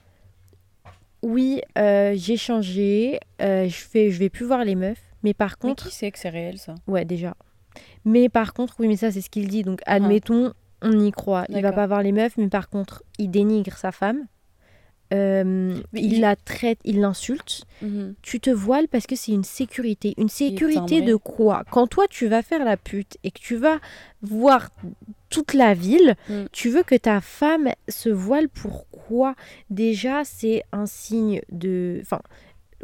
[1.22, 3.20] Oui, euh, j'ai changé.
[3.42, 5.02] euh, je fais, je vais plus voir les meufs.
[5.22, 6.74] Mais par Mais contre, qui sait que c'est réel ça?
[6.86, 7.34] Ouais, déjà.
[8.06, 9.62] Mais par contre, oui, mais ça, c'est ce qu'il dit.
[9.62, 11.44] Donc, admettons, on y croit.
[11.50, 11.76] Il va D'accord.
[11.76, 14.26] pas voir les meufs, mais par contre, il dénigre sa femme.
[15.12, 17.64] Euh, il il- la traite, il l'insulte.
[17.82, 18.14] Mhm.
[18.22, 20.14] Tu te voiles parce que c'est une sécurité.
[20.18, 21.64] Une sécurité de quoi?
[21.70, 23.78] Quand toi, tu vas faire la pute et que tu vas
[24.22, 24.70] voir
[25.28, 26.44] toute la ville, Mm.
[26.52, 29.34] tu veux que ta femme se voile pourquoi
[29.70, 31.98] Déjà, c'est un signe de...
[32.02, 32.20] Enfin,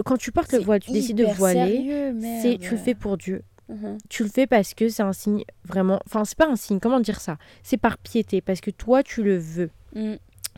[0.05, 2.13] quand tu portes le voile, tu décides de voiler,
[2.43, 3.43] c'est tu le fais pour Dieu.
[3.69, 3.99] Mhm.
[4.09, 6.01] Tu le fais parce que c'est un signe vraiment...
[6.07, 7.37] Enfin, c'est pas un signe, comment dire ça?
[7.63, 9.71] C'est par piété, parce que toi, tu le veux.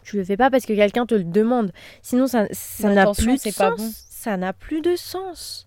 [0.08, 1.72] Tu le fais pas parce que quelqu'un te le demande.
[2.02, 3.54] Sinon, ça ça n'a plus de sens.
[3.56, 3.90] pas bon.
[4.08, 5.66] Ça n'a plus de sens.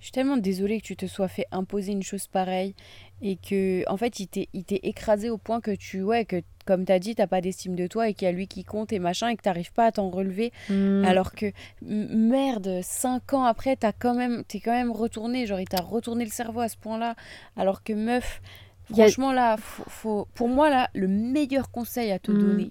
[0.00, 2.74] Je suis tellement désolée que tu te sois fait imposer une chose pareille
[3.22, 4.48] et que en fait il t'est
[4.82, 8.08] écrasé au point que tu ouais que comme t'as dit t'as pas d'estime de toi
[8.08, 10.10] et qu'il y a lui qui compte et machin et que t'arrives pas à t'en
[10.10, 11.04] relever Mm.
[11.06, 11.46] alors que
[11.80, 16.24] merde cinq ans après t'as quand même t'es quand même retourné genre il t'a retourné
[16.26, 17.14] le cerveau à ce point là
[17.56, 18.42] alors que meuf
[18.90, 22.38] a- franchement là faut, faut- pour moi là le meilleur conseil à te Mm.
[22.40, 22.70] donner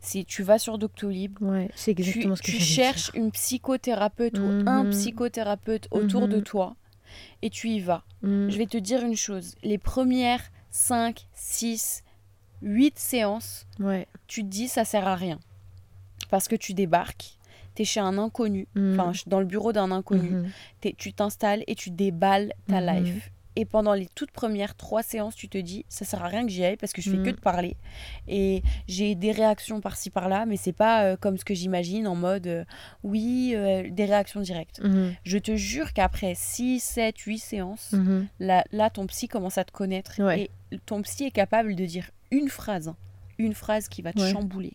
[0.00, 3.22] c'est tu vas sur Doctolib Ouais, c'est tu, exactement ce que tu j'allais cherches dire.
[3.22, 4.90] une psychothérapeute ou un Mhm.
[4.90, 6.42] psychothérapeute autour de Mhm.
[6.42, 6.76] toi
[7.42, 8.04] et tu y vas.
[8.22, 8.48] Mm.
[8.50, 12.02] Je vais te dire une chose, les premières 5, 6,
[12.62, 14.06] 8 séances, Ouais.
[14.26, 15.38] tu te dis ça sert à rien.
[16.30, 17.38] Parce que tu débarques,
[17.74, 20.50] tu es chez un inconnu, enfin dans le bureau d'un inconnu, Mhm.
[20.98, 23.04] Tu t'installes et tu déballes ta Mhm.
[23.04, 23.30] life.
[23.56, 26.50] Et pendant les toutes premières trois séances, tu te dis, ça sert à rien que
[26.50, 27.76] j'y aille parce que je fais que de parler.
[28.26, 32.16] Et j'ai des réactions par-ci par-là, mais c'est pas euh, comme ce que j'imagine en
[32.16, 32.64] mode, euh,
[33.04, 34.80] oui, euh, des réactions directes.
[34.82, 35.14] Mhm.
[35.24, 38.26] Je te jure qu'après 6, 7, 8 séances, Mhm.
[38.40, 40.20] là, là, ton psy commence à te connaître.
[40.20, 40.50] Ouais.
[40.72, 42.96] Et ton psy est capable de dire une phrase, hein,
[43.38, 44.32] une phrase qui va te Ouais.
[44.32, 44.72] chambouler.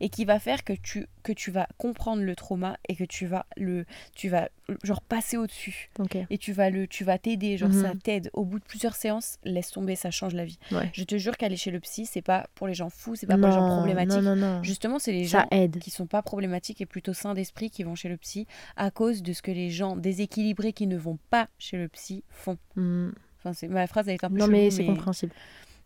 [0.00, 3.26] Et qui va faire que tu, que tu vas comprendre le trauma et que tu
[3.26, 4.48] vas le tu vas
[4.82, 5.90] genre passer au-dessus
[6.30, 7.82] et tu vas le tu vas t'aider genre Mhm.
[7.82, 10.90] ça t'aide au bout de plusieurs séances laisse tomber ça change la vie Ouais.
[10.92, 13.38] je te jure qu'aller chez le psy c'est pas pour les gens fous c'est pas
[13.38, 14.62] pour les gens problématiques Non, non, non.
[14.62, 15.78] justement c'est les Ça gens aide.
[15.78, 19.22] qui sont pas problématiques et plutôt sains d'esprit qui vont chez le psy à cause
[19.22, 23.10] de ce que les gens déséquilibrés qui ne vont pas chez le psy font Mm.
[23.38, 25.32] enfin c'est ma phrase elle est un peu Non, chelou, mais c'est compréhensible.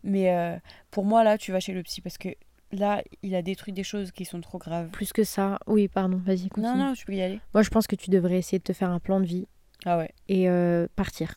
[0.03, 0.57] mais euh,
[0.91, 2.29] pour moi là tu vas chez le psy parce que
[2.73, 5.59] là il a détruit des choses qui sont trop graves Plus que ça.
[5.67, 6.73] Oui, pardon, vas-y, continue.
[6.73, 8.73] non non tu peux y aller Moi, je pense que tu devrais essayer de te
[8.73, 9.47] faire un plan de vie
[9.85, 11.35] ah ouais et euh, partir.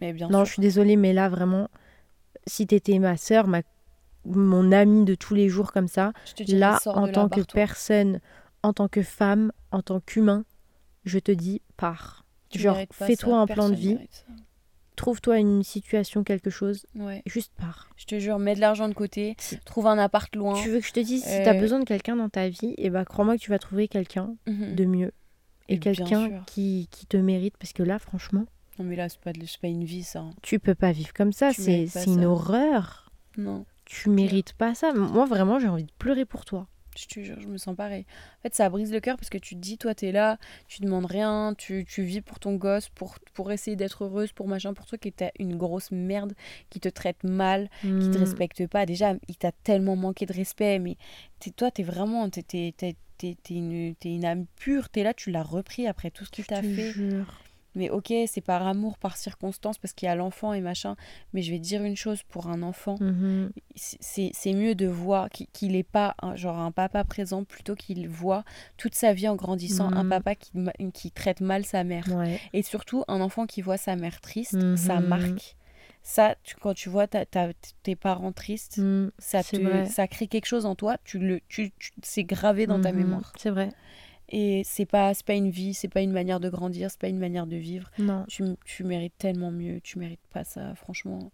[0.00, 1.68] mais bien non, sûr je suis désolée, mais là, vraiment,
[2.46, 3.62] si t'étais ma sœur, ma
[4.24, 6.12] mon ami de tous les jours comme ça.
[6.38, 8.20] Je Là, en tant que personne,
[8.62, 10.44] en tant que femme, en tant qu'humain,
[11.04, 12.24] je te dis, pars.
[12.50, 13.98] Tu Genre, fais-toi un plan de vie.
[15.00, 17.88] Trouve-toi une situation, quelque chose, Ouais, juste pars.
[17.96, 20.52] je te jure, mets de l'argent de côté, Si- trouve un appart loin.
[20.62, 22.74] Tu veux que je te dise, si Euh, t'as besoin de quelqu'un dans ta vie,
[22.76, 24.74] et bah crois-moi que tu vas trouver quelqu'un Mhm.
[24.74, 25.12] de mieux.
[25.70, 28.44] Et quelqu'un qui, qui te mérite, parce que là, franchement,
[28.78, 30.18] Non, mais là, c'est pas, de- pas une vie, ça.
[30.20, 30.30] hein.
[30.42, 31.50] tu peux pas vivre comme ça.
[31.54, 33.10] C'est une horreur.
[33.38, 34.92] Non, Tu mérites pas ça.
[34.92, 36.68] Moi, vraiment, j'ai envie de pleurer pour toi.
[36.98, 38.04] Je te jure, je me sens pareil.
[38.38, 40.80] En fait, ça brise le cœur parce que tu te dis, toi, t'es là, tu
[40.82, 44.74] demandes rien, tu, tu vis pour ton gosse, pour, pour essayer d'être heureuse, pour machin,
[44.74, 46.34] pour toi qui t'as une grosse merde,
[46.68, 48.20] qui te traite mal, qui te Hmm.
[48.22, 48.86] respecte pas.
[48.86, 50.96] Déjà, il t'a tellement manqué de respect, mais
[51.38, 55.42] t'es- toi, t'es vraiment, t'es, t'es, t'es- une, une âme pure, t'es là, tu l'as
[55.42, 56.92] repris après tout ce qu'il t'a fait.
[56.92, 57.40] jure.
[57.74, 60.96] Mais ok, c'est par amour, par circonstance, parce qu'il y a l'enfant et machin.
[61.32, 63.50] Mais je vais dire une chose, pour un enfant, Mhm.
[63.76, 68.08] c'est c'est mieux de voir qu'il ait pas un, genre un papa présent plutôt qu'il
[68.08, 68.44] voit
[68.76, 70.08] toute sa vie en grandissant un Mhm.
[70.10, 70.50] papa qui,
[70.92, 72.06] qui traite mal sa mère.
[72.08, 72.40] Ouais.
[72.52, 75.06] Et surtout, un enfant qui voit sa mère triste, ça Mhm.
[75.06, 75.56] marque.
[76.02, 80.64] Ça, tu- quand tu vois tes parents tristes, Hmm, ça, te, ça crée quelque chose
[80.64, 83.32] en toi, tu le, tu, tu- c'est gravé dans ta mémoire.
[83.36, 83.68] C'est vrai.
[84.30, 87.08] Et c'est pas, c'est pas une vie, c'est pas une manière de grandir, c'est pas
[87.08, 87.90] une manière de vivre.
[87.98, 88.24] Non.
[88.28, 91.30] Tu, tu mérites tellement mieux, tu mérites pas ça, franchement.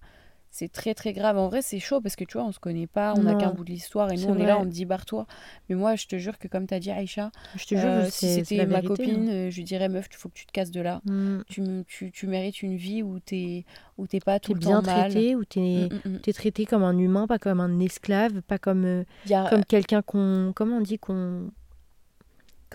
[0.50, 1.36] C'est très très grave.
[1.36, 3.50] En vrai, c'est chaud parce que tu vois, on se connaît pas, on n'a qu'un
[3.50, 5.26] bout de l'histoire et nous on est là, on te dit barre-toi.
[5.68, 8.32] Mais moi, je te jure que comme t'as dit, Aïcha, Je te jure, euh, si
[8.32, 9.32] c'était ma vérité, copine, hein.
[9.32, 11.02] euh, je lui dirais meuf, il faut que tu te casses de là.
[11.04, 11.40] Hmm.
[11.50, 13.66] Tu, tu, tu mérites une vie où t'es
[13.98, 15.10] où t'es pas tout le bien temps mal.
[15.10, 16.32] traité ou t'es Mm, mm, mm.
[16.32, 20.52] traité comme un humain, pas comme un esclave, pas comme, euh, a comme quelqu'un qu'on.
[20.56, 21.50] Comment on dit qu'on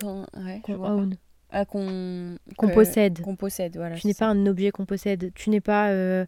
[0.02, 1.16] ouais, qu'on own,
[1.50, 3.96] Ah, possède qu'on possède, voilà.
[3.96, 5.32] Tu n'es pas un objet qu'on possède.
[5.34, 5.90] Tu n'es pas.
[5.90, 6.24] euh,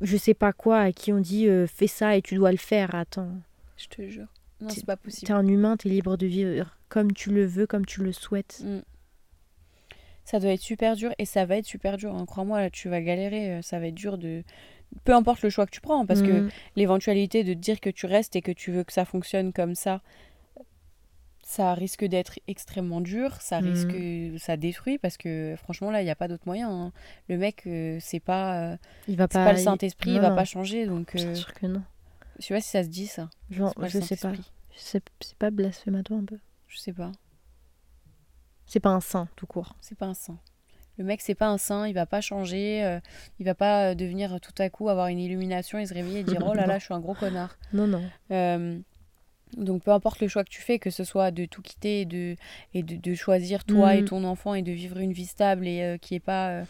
[0.00, 2.56] je sais pas quoi, à qui on dit euh, fais ça et tu dois le
[2.58, 2.94] faire.
[2.94, 3.32] Attends.
[3.76, 4.26] Je te jure.
[4.60, 5.32] Non, T'es- c'est pas T'es possible.
[5.32, 8.62] un humain, t'es libre de vivre comme tu le veux, comme tu le souhaites.
[8.64, 8.78] Mm.
[10.24, 12.14] Ça doit être super dur et ça va être super dur.
[12.14, 12.26] hein.
[12.26, 13.54] Crois-moi, là, tu vas galérer.
[13.56, 14.42] euh, Ça va être dur de.
[15.04, 16.48] Peu importe le choix que tu prends, parce que Mm.
[16.76, 19.74] l'éventualité de te dire que tu restes et que tu veux que ça fonctionne comme
[19.74, 20.00] ça,
[21.58, 23.40] ça risque d'être extrêmement dur.
[23.40, 23.64] Ça Mm.
[23.68, 24.40] risque.
[24.42, 26.70] Ça détruit parce que franchement, là, il n'y a pas d'autre moyen.
[26.70, 26.92] hein.
[27.28, 28.72] Le mec, euh, c'est pas.
[28.72, 28.76] euh,
[29.08, 29.44] il va pas.
[29.44, 30.36] pas le il- Saint-Esprit, il non, va non.
[30.36, 30.86] pas changer.
[30.86, 31.82] Donc, Bien euh, sûr que non.
[32.38, 33.28] je sais pas si ça se dit ça.
[33.50, 34.32] Genre, je sais pas.
[34.76, 35.02] C'est
[35.38, 36.38] pas blasphématoire un peu.
[36.68, 37.10] Je sais pas.
[38.66, 39.74] C'est pas un saint tout court.
[39.80, 40.38] C'est pas un saint.
[40.98, 42.98] Le mec, c'est pas un saint, il va pas changer, euh,
[43.38, 46.24] il va pas euh, devenir tout à coup avoir une illumination et se réveiller et
[46.24, 47.56] dire oh là là, je suis un gros connard.
[47.72, 48.02] Non, non.
[48.32, 48.78] Euh,
[49.56, 52.04] donc peu importe le choix que tu fais, que ce soit de tout quitter et
[52.04, 52.36] de,
[52.74, 54.04] et de, de choisir toi et Mm.
[54.06, 56.64] ton enfant et de vivre une vie stable et euh, qui est pas euh,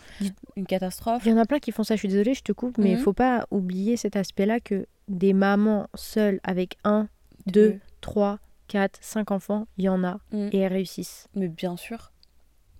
[0.56, 1.22] une catastrophe.
[1.26, 2.90] Il y en a plein qui font ça, je suis désolée, je te coupe, mais
[2.92, 3.02] il Mhm.
[3.02, 7.08] faut pas oublier cet aspect-là que des mamans seules avec un,
[7.46, 8.38] deux, trois,
[8.68, 10.48] quatre, cinq enfants, il y en a Mm.
[10.52, 11.28] et elles réussissent.
[11.34, 12.12] Mais bien sûr,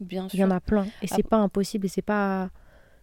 [0.00, 0.54] bien Il y en sûr.
[0.56, 1.28] a plein et c'est Ah.
[1.30, 2.50] pas impossible et c'est pas.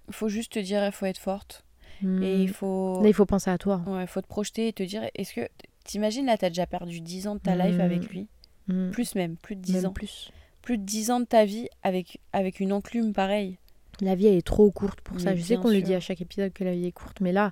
[0.08, 1.64] Il faut juste te dire, il faut être forte
[2.02, 2.42] et Hmm.
[2.42, 3.82] il faut, Là, il faut penser à toi.
[3.88, 5.48] ouais, faut te projeter et te dire, est-ce que
[5.86, 7.82] t'imagines là, t'as déjà perdu 10 ans de ta life Mm.
[7.82, 8.28] avec lui,
[8.68, 8.90] Hmm.
[8.92, 9.94] plus même, plus de 10 Même ans.
[9.94, 10.32] plus.
[10.62, 13.58] plus de 10 ans de ta vie avec, avec une enclume pareille.
[14.02, 15.36] La vie elle est trop courte pour ça.
[15.36, 17.52] Je sais qu'on le dit à chaque épisode que la vie est courte, mais là,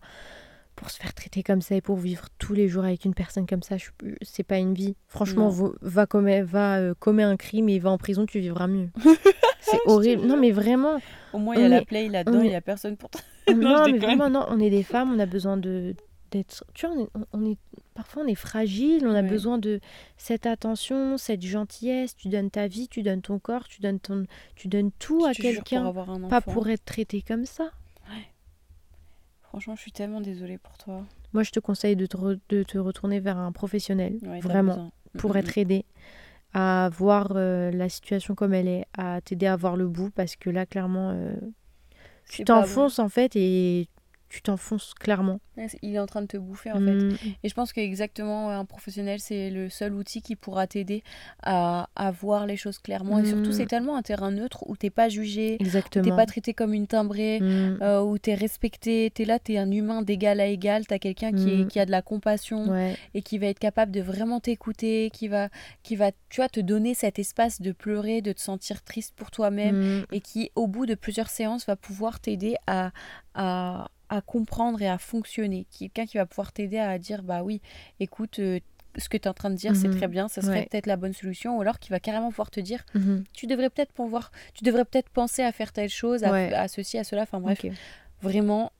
[0.75, 3.45] pour se faire traiter comme ça et pour vivre tous les jours avec une personne
[3.45, 3.91] comme ça, je-
[4.23, 4.95] c'est pas une vie.
[5.07, 5.49] Franchement, Non.
[5.51, 8.89] va, va, commettre, va euh, commettre un crime et va en prison, tu vivras mieux.
[9.61, 10.25] c'est horrible.
[10.25, 10.97] Non, mais vraiment.
[11.31, 13.21] Au moins, il y a la play là-dedans, il est- n'y a personne pour toi.
[13.55, 15.95] non, je mais vraiment, non, on est des femmes, on a besoin de
[16.31, 16.65] d'être.
[16.73, 17.57] Tu vois, on est, on est-
[17.93, 19.27] parfois on est fragile, on a Ouais.
[19.29, 19.79] besoin de
[20.17, 22.15] cette attention, cette gentillesse.
[22.15, 24.25] Tu donnes ta vie, tu donnes ton corps, tu donnes ton,
[24.55, 27.71] tu donnes tout à Je quelqu'un, un pas pour être traité comme ça.
[29.43, 31.05] Franchement, je suis tellement désolée pour toi.
[31.31, 34.73] Moi, je te conseille de te, re- de te retourner vers un professionnel, Ouais, vraiment,
[34.73, 34.91] besoin.
[35.17, 35.85] pour Mm, être aidé
[36.55, 40.35] à voir euh, la situation comme elle est, à t'aider à voir le bout, parce
[40.35, 41.35] que là, clairement, euh,
[42.29, 42.45] tu bon.
[42.45, 43.87] t'enfonces en fait et
[44.33, 45.39] tu t'enfonces clairement.
[45.83, 46.95] Il est en train de te bouffer en fait.
[46.95, 47.17] Mm.
[47.43, 51.03] Et je pense que exactement un professionnel, c'est le seul outil qui pourra t'aider
[51.43, 53.19] à, à voir les choses clairement.
[53.19, 53.53] Et surtout, Mm.
[53.53, 56.03] c'est tellement un terrain neutre où t'es pas jugé, où Exactement.
[56.03, 57.39] t'es pas traité comme une timbrée.
[57.41, 57.77] Mm.
[57.83, 61.49] euh, où t'es respecté, t'es là, t'es un humain d'égal à égal, t'as quelqu'un qui,
[61.53, 61.67] est- Mm.
[61.67, 62.95] qui a de la compassion, Ouais.
[63.13, 65.49] et qui va être capable de vraiment t'écouter, qui va,
[65.83, 69.29] qui va, tu vois, te donner cet espace de pleurer, de te sentir triste pour
[69.29, 72.91] toi-même, et qui, au bout de plusieurs séances, va pouvoir t'aider à,
[73.35, 75.65] à, à comprendre et à fonctionner.
[75.77, 77.61] Quelqu'un qui va pouvoir t'aider à dire, bah oui,
[77.99, 78.59] écoute, euh,
[78.97, 79.95] ce que tu es en train de dire, c'est Mhm.
[79.97, 80.67] très bien, ça serait Ouais.
[80.69, 83.23] peut-être la bonne solution, ou alors qui va carrément pouvoir te dire, Mhm.
[83.33, 86.53] tu devrais peut-être pouvoir, tu devrais peut-être penser à faire telle chose, à, Ouais.
[86.53, 87.59] à ceci, à cela, enfin bref,
[88.21, 88.71] vraiment,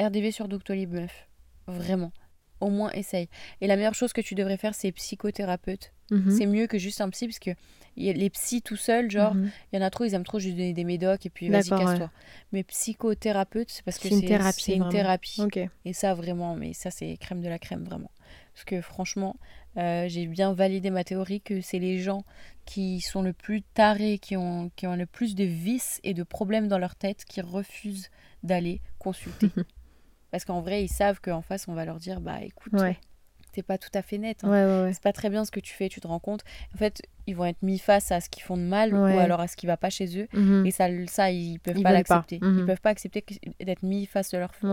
[0.00, 1.28] RDV sur Doctolib, meuf.
[1.66, 2.12] Vraiment.
[2.60, 3.28] au moins essaye.
[3.62, 5.92] Et la meilleure chose que tu devrais faire, c'est psychothérapeute.
[6.10, 6.30] Mhm.
[6.30, 7.50] C'est mieux que juste un psy, parce que
[7.96, 9.50] les psys tout seuls, genre, Mhm.
[9.72, 11.70] il y en a trop, ils aiment trop juste donner des médocs et puis vas-y,
[11.78, 12.10] casse-toi.
[12.52, 15.40] Mais psychothérapeute, c'est parce que C'est une thérapie, c'est une thérapie.
[15.42, 15.58] Ok.
[15.84, 18.10] Et ça, vraiment, mais ça, c'est crème de la crème, vraiment.
[18.52, 19.36] Parce que franchement,
[19.76, 22.24] euh, j'ai bien validé ma théorie que c'est les gens
[22.64, 26.22] qui sont le plus tarés, qui ont, qui ont le plus de vices et de
[26.22, 28.10] problèmes dans leur tête, qui refusent
[28.42, 29.50] d'aller consulter.
[30.30, 32.98] Parce qu'en vrai, ils savent qu'en face, on va leur dire, bah écoute, Ouais.
[33.54, 34.44] T'es pas tout à fait net.
[34.44, 34.50] hein.
[34.50, 34.92] Ouais, ouais, ouais.
[34.92, 36.42] C'est pas très bien ce que tu fais, tu te rends compte.
[36.74, 39.40] En fait, ils vont être mis face à ce qu'ils font de mal ou alors
[39.40, 40.28] à ce qui va pas chez eux.
[40.32, 40.66] Mhm.
[40.66, 42.38] Et ça, ça ils peuvent Ils pas l'accepter.
[42.42, 42.58] Mhm.
[42.60, 43.24] Ils peuvent pas accepter
[43.60, 44.66] d'être mis face à leur fait.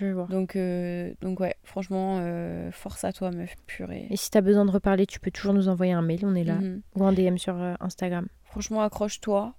[0.00, 0.26] Je vois.
[0.26, 4.06] Donc, euh, donc ouais, franchement, euh, force à toi, meuf, purée.
[4.10, 6.44] Et si t'as besoin de reparler, tu peux toujours nous envoyer un mail, on est
[6.44, 6.56] là.
[6.56, 6.82] Mhm.
[6.96, 8.26] Ou un DM sur euh, Instagram.
[8.44, 9.54] Franchement, accroche-toi.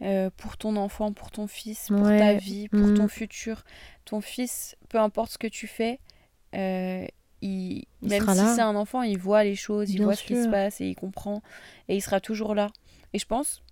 [0.00, 2.18] euh, pour ton enfant, pour ton fils, pour Ouais.
[2.20, 2.94] ta vie, pour Mhm.
[2.94, 3.64] ton futur.
[4.04, 5.98] Ton fils, peu importe ce que tu fais,
[6.54, 7.04] euh,
[7.42, 10.34] il, Il même si c'est un enfant, il voit les choses, il voit ce qui
[10.44, 11.42] se passe et il comprend.
[11.88, 12.68] Et il sera toujours là.
[13.12, 13.62] Et je pense,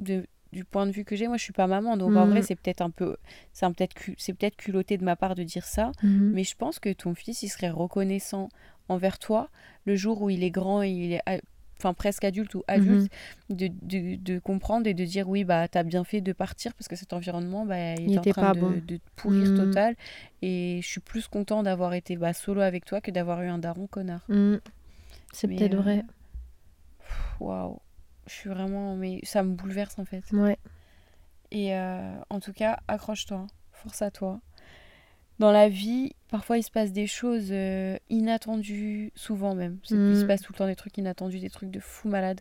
[0.00, 2.40] de, du point de vue que j'ai, moi je suis pas maman, donc en vrai
[2.42, 3.16] c'est peut-être un peu,
[3.52, 6.30] c'est peut-être c'est peut-être culotté de ma part de dire ça, Mhm.
[6.34, 8.48] mais je pense que ton fils, il serait reconnaissant
[8.88, 9.50] envers toi
[9.84, 11.20] le jour où il est grand et il est
[11.78, 13.10] enfin presque adulte ou adulte,
[13.50, 13.56] Mhm.
[13.56, 16.88] de, de, de comprendre et de dire oui, bah t'as bien fait de partir parce
[16.88, 18.82] que cet environnement, bah, il, Il est en train pas de, bon.
[18.86, 19.56] de pourrir Mhm.
[19.56, 19.96] total.
[20.42, 23.58] Et je suis plus content d'avoir été bah, solo avec toi que d'avoir eu un
[23.58, 24.24] daron connard.
[24.28, 24.60] Mhm.
[25.32, 26.04] C'est peut-être euh, vrai.
[27.40, 27.78] Waouh,
[28.26, 28.96] je suis vraiment.
[28.96, 30.24] Mais ça me bouleverse en fait.
[30.32, 30.56] Ouais.
[31.50, 34.40] Et euh, en tout cas, accroche-toi, force à toi.
[35.38, 39.78] Dans la vie, parfois il se passe des choses euh, inattendues, souvent même.
[39.84, 42.40] C'est- Il se passe tout le temps des trucs inattendus, des trucs de fou malade.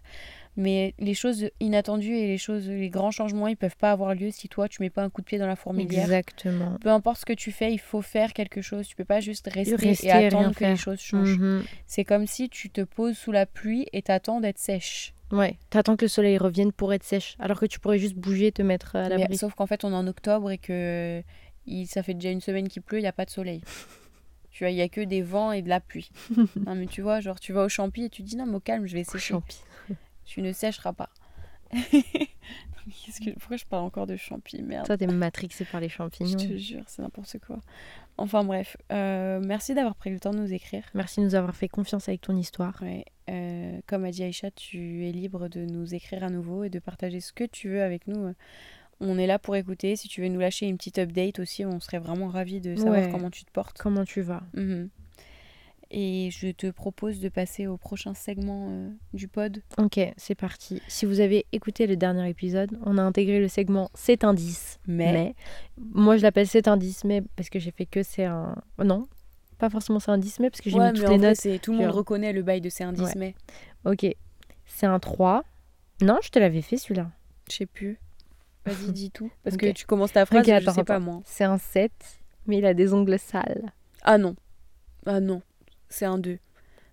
[0.57, 4.31] Mais les choses inattendues et les choses, les grands changements, ils peuvent pas avoir lieu
[4.31, 6.03] si toi tu mets pas un coup de pied dans la fourmilière.
[6.05, 6.77] Exactement.
[6.79, 8.87] Peu importe ce que tu fais, il faut faire quelque chose.
[8.87, 11.37] Tu peux pas juste rester, Rester et attendre que les choses changent.
[11.37, 11.63] Mhm.
[11.87, 15.13] C'est comme si tu te poses sous la pluie et t'attends d'être sèche.
[15.31, 15.57] Ouais.
[15.71, 17.35] T'attends que le soleil revienne pour être sèche.
[17.39, 19.37] Alors que tu pourrais juste bouger, te mettre à Mais- l'abri.
[19.37, 21.21] sauf qu'en fait, on est en octobre et que
[21.65, 23.61] il, ça fait déjà une semaine qu'il pleut, il n'y a pas de soleil.
[24.51, 26.09] tu vois, il y a que des vents et de la pluie.
[26.65, 28.59] non, mais tu vois, genre, tu vas au champi et tu dis non, mais au
[28.59, 29.33] calme, je vais sécher.
[29.33, 29.57] Champi.
[30.25, 31.11] Tu ne sécheras pas.
[33.23, 33.31] Que...
[33.31, 34.85] Pourquoi je parle encore de champi Merde.
[34.85, 36.37] Toi, t'es matrixé par les Je champignons.
[36.37, 37.59] te jure, c'est n'importe quoi.
[38.17, 40.83] Enfin bref, euh, merci d'avoir pris le temps de nous écrire.
[40.93, 42.77] Merci de nous avoir fait confiance avec ton histoire.
[42.81, 46.69] Ouais, euh, comme a dit Aïcha, tu es libre de nous écrire à nouveau et
[46.69, 48.33] de partager ce que tu veux avec nous.
[49.01, 49.95] On est là pour écouter.
[49.95, 52.95] Si tu veux nous lâcher une petite update aussi, on serait vraiment ravis de savoir
[53.03, 53.09] Ouais.
[53.11, 53.77] comment tu te portes.
[53.77, 54.89] Comment tu vas Mhm.
[55.91, 59.61] Et je te propose de passer au prochain segment euh, du pod.
[59.77, 60.81] Ok, c'est parti.
[60.87, 64.79] Si vous avez écouté le dernier épisode, on a intégré le segment C'est un 10.
[64.87, 65.35] Mais,
[65.77, 68.55] Moi, je l'appelle C'est un 10, mais parce que j'ai fait que c'est un.
[68.83, 69.07] Non,
[69.59, 71.61] pas forcément c'est un 10, mais parce que j'ai Ouais, mis mais toutes les notes.
[71.61, 71.95] tout le monde Genre.
[71.95, 73.11] reconnaît le bail de c'est un 10 Ouais.
[73.15, 73.35] mais
[73.85, 74.07] Ok,
[74.65, 75.43] c'est un 3.
[76.01, 77.11] Non, je te l'avais fait celui-là.
[77.49, 77.99] je sais plus.
[78.65, 79.29] Vas-y, dis tout.
[79.43, 81.03] Parce que tu commences ta phrase, Ok, et je attends, sais pas attends.
[81.05, 81.21] moi.
[81.25, 81.91] C'est un 7,
[82.47, 83.71] mais il a des ongles sales.
[84.01, 84.35] Ah non.
[85.05, 85.41] Ah non.
[85.89, 86.39] C'est un 2.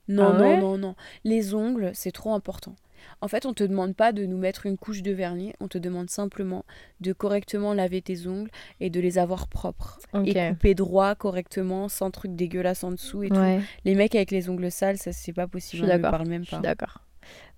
[0.08, 0.94] Non, Ah non, ouais non, non.
[1.24, 2.74] Les ongles, c'est trop important.
[3.20, 5.76] En fait, on te demande pas de nous mettre une couche de vernis, on te
[5.78, 6.64] demande simplement
[7.00, 9.98] de correctement laver tes ongles et de les avoir propres.
[10.12, 10.28] Ok.
[10.28, 13.40] Et couper droit correctement, sans truc dégueulasse en dessous et tout.
[13.84, 15.84] Les mecs avec les ongles sales, ça c'est pas je possible.
[15.90, 16.62] on ne parle même Je suis pas.
[16.62, 16.98] d'accord.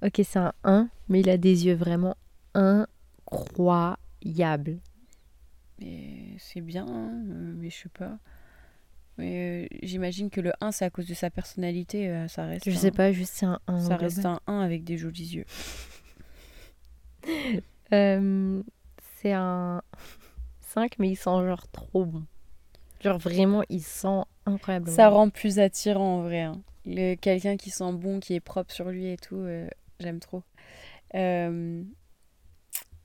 [0.02, 2.14] Ok, c'est un 1, mais il a des yeux vraiment
[2.54, 3.98] incroyables.
[5.80, 8.18] Mais c'est bien, hein, euh, mais je sais pas.
[9.18, 12.68] Mais euh, j'imagine que le 1 c'est à cause de sa personnalité, euh, ça reste.
[12.68, 13.78] Je un- sais pas, juste c'est un 1.
[13.80, 15.44] Ça reste un 1 avec des jolis yeux.
[17.92, 18.62] Euh,
[19.20, 19.82] c'est un
[20.62, 22.24] 5, mais il sent genre trop bon.
[23.00, 24.90] Genre vraiment, il sent incroyable.
[24.90, 26.40] Ça rend plus attirant en vrai.
[26.40, 26.60] hein.
[26.86, 29.44] Le- Quelqu'un qui sent bon, qui est propre sur lui et tout,
[30.00, 30.42] j'aime trop.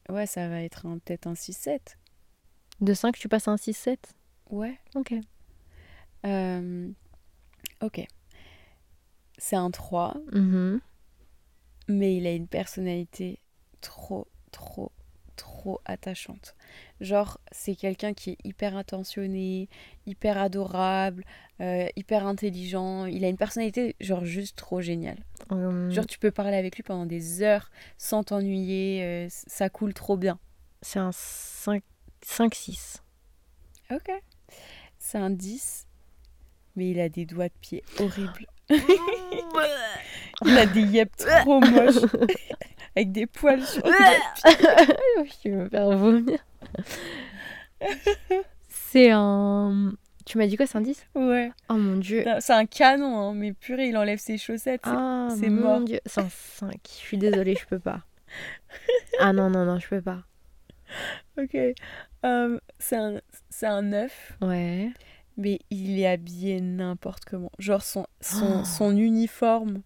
[0.09, 1.97] Ouais, ça va être un- peut-être un 6-7.
[2.81, 4.13] De 5, tu passes à un 6-7
[4.49, 4.77] Ouais.
[4.95, 5.13] Ok.
[6.25, 6.89] Euh,
[7.81, 8.05] Ok.
[9.37, 10.81] C'est un 3, Mhm.
[11.87, 13.39] mais il a une personnalité
[13.81, 14.91] trop, trop,
[15.59, 16.55] trop attachante.
[17.01, 19.67] Genre, c'est quelqu'un qui est hyper attentionné,
[20.05, 21.25] hyper adorable,
[21.59, 23.05] euh, hyper intelligent.
[23.05, 25.17] Il a une personnalité, genre, juste trop géniale.
[25.49, 29.03] Hum, Genre, tu peux parler avec lui pendant des heures sans t'ennuyer.
[29.03, 30.39] euh, ça coule trop bien.
[30.81, 33.01] C'est un 5-6.
[33.91, 34.09] Ok.
[34.97, 35.87] C'est un 10,
[36.77, 38.47] mais il a des doigts de pied horribles.
[38.69, 41.95] il a des yeux trop moches.
[42.95, 43.83] avec des poils sur.
[45.43, 46.39] Je vais me faire vomir.
[48.67, 49.93] c'est un.
[50.25, 51.51] Tu m'as dit quoi, c'est un 10 Ouais.
[51.69, 52.23] Oh mon dieu.
[52.39, 54.81] C'est un canon, hein, mais purée, il enlève ses chaussettes.
[54.83, 55.81] c'est- Ah, c'est mon mort.
[55.81, 55.99] dieu.
[56.05, 56.75] C'est un 5.
[56.85, 58.01] Je suis désolée, je peux pas.
[59.19, 60.21] Ah non, non, non, je peux pas.
[61.39, 61.55] Ok.
[62.25, 64.91] Euh, c'est un, c'est un 9, Ouais.
[65.35, 67.51] mais il est habillé n'importe comment.
[67.57, 68.65] Genre son, son, Oh.
[68.65, 69.81] son uniforme.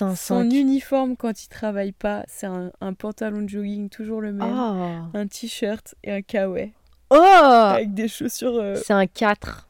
[0.00, 0.52] Un Son 5.
[0.52, 5.16] uniforme quand il travaille pas, c'est un, un pantalon de jogging toujours le même, Oh.
[5.16, 6.72] un t-shirt et un kawaii
[7.10, 8.54] Oh avec des chaussures.
[8.56, 9.68] euh, C'est un 4.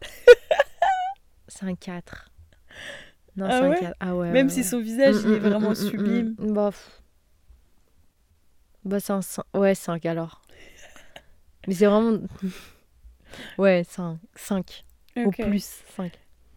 [1.48, 2.30] c'est un 4.
[3.36, 3.94] Non, Ah c'est un ouais 4.
[4.00, 4.30] Ah ouais.
[4.32, 6.34] Même ouais, si son visage Mm, il est mm, vraiment mm, mm, sublime.
[6.38, 6.70] Bah,
[8.84, 9.44] bah c'est un 5.
[9.54, 10.42] Ouais, 5 alors.
[11.66, 12.18] Mais c'est vraiment.
[13.58, 14.18] Ouais, 5.
[14.34, 14.84] 5.
[15.16, 15.26] Ok.
[15.26, 16.12] Au plus 5.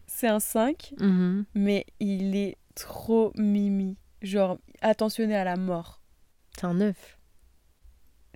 [0.08, 0.94] C'est un 5,
[1.54, 3.98] mais il est trop mimi.
[4.22, 6.02] Genre attentionné à la mort.
[6.56, 7.20] C'est un 9.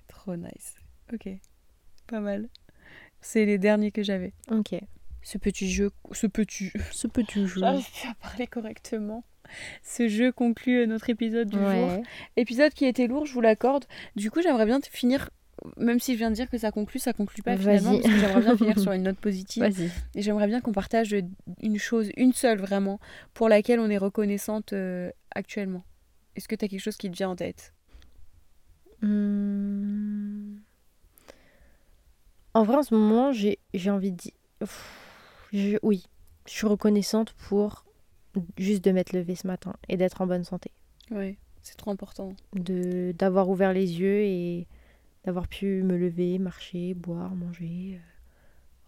[0.08, 0.74] Trop nice.
[1.12, 1.28] Ok.
[2.06, 2.48] Pas mal.
[3.20, 4.32] C'est les derniers que j'avais.
[4.50, 4.74] Ok.
[5.22, 5.90] Ce petit jeu.
[6.12, 6.70] Ce petit.
[6.92, 7.60] Ce petit jeu.
[7.60, 9.24] J'arrive plus à parler correctement.
[9.82, 11.66] Ce jeu conclut euh, notre épisode du jour.
[11.66, 12.02] Ouais.
[12.36, 13.84] Épisode qui était lourd, je vous l'accorde.
[14.16, 15.30] Du coup, j'aimerais bien finir.
[15.76, 17.90] Même si je viens de dire que ça conclut, ça conclut pas finalement.
[17.92, 18.00] Vas-y.
[18.02, 19.62] Parce que j'aimerais bien finir sur une note positive.
[20.14, 21.14] Et j'aimerais bien qu'on partage
[21.62, 23.00] une chose, une seule vraiment,
[23.34, 25.84] pour laquelle on est reconnaissante euh, actuellement.
[26.36, 27.72] Est-ce que tu as quelque chose qui te vient en tête?
[29.02, 30.56] Hmm.
[32.54, 33.58] En vrai, en ce moment, j'ai
[33.90, 34.32] envie de dire.
[35.52, 36.04] Je- Oui,
[36.46, 37.84] je suis reconnaissante pour
[38.58, 40.70] juste de m'être levée ce matin et d'être en bonne santé.
[41.10, 42.34] Ouais, c'est trop important.
[42.54, 44.66] De D'avoir ouvert les yeux et
[45.26, 47.96] d'avoir pu me lever, marcher, boire, manger.
[47.96, 48.00] euh,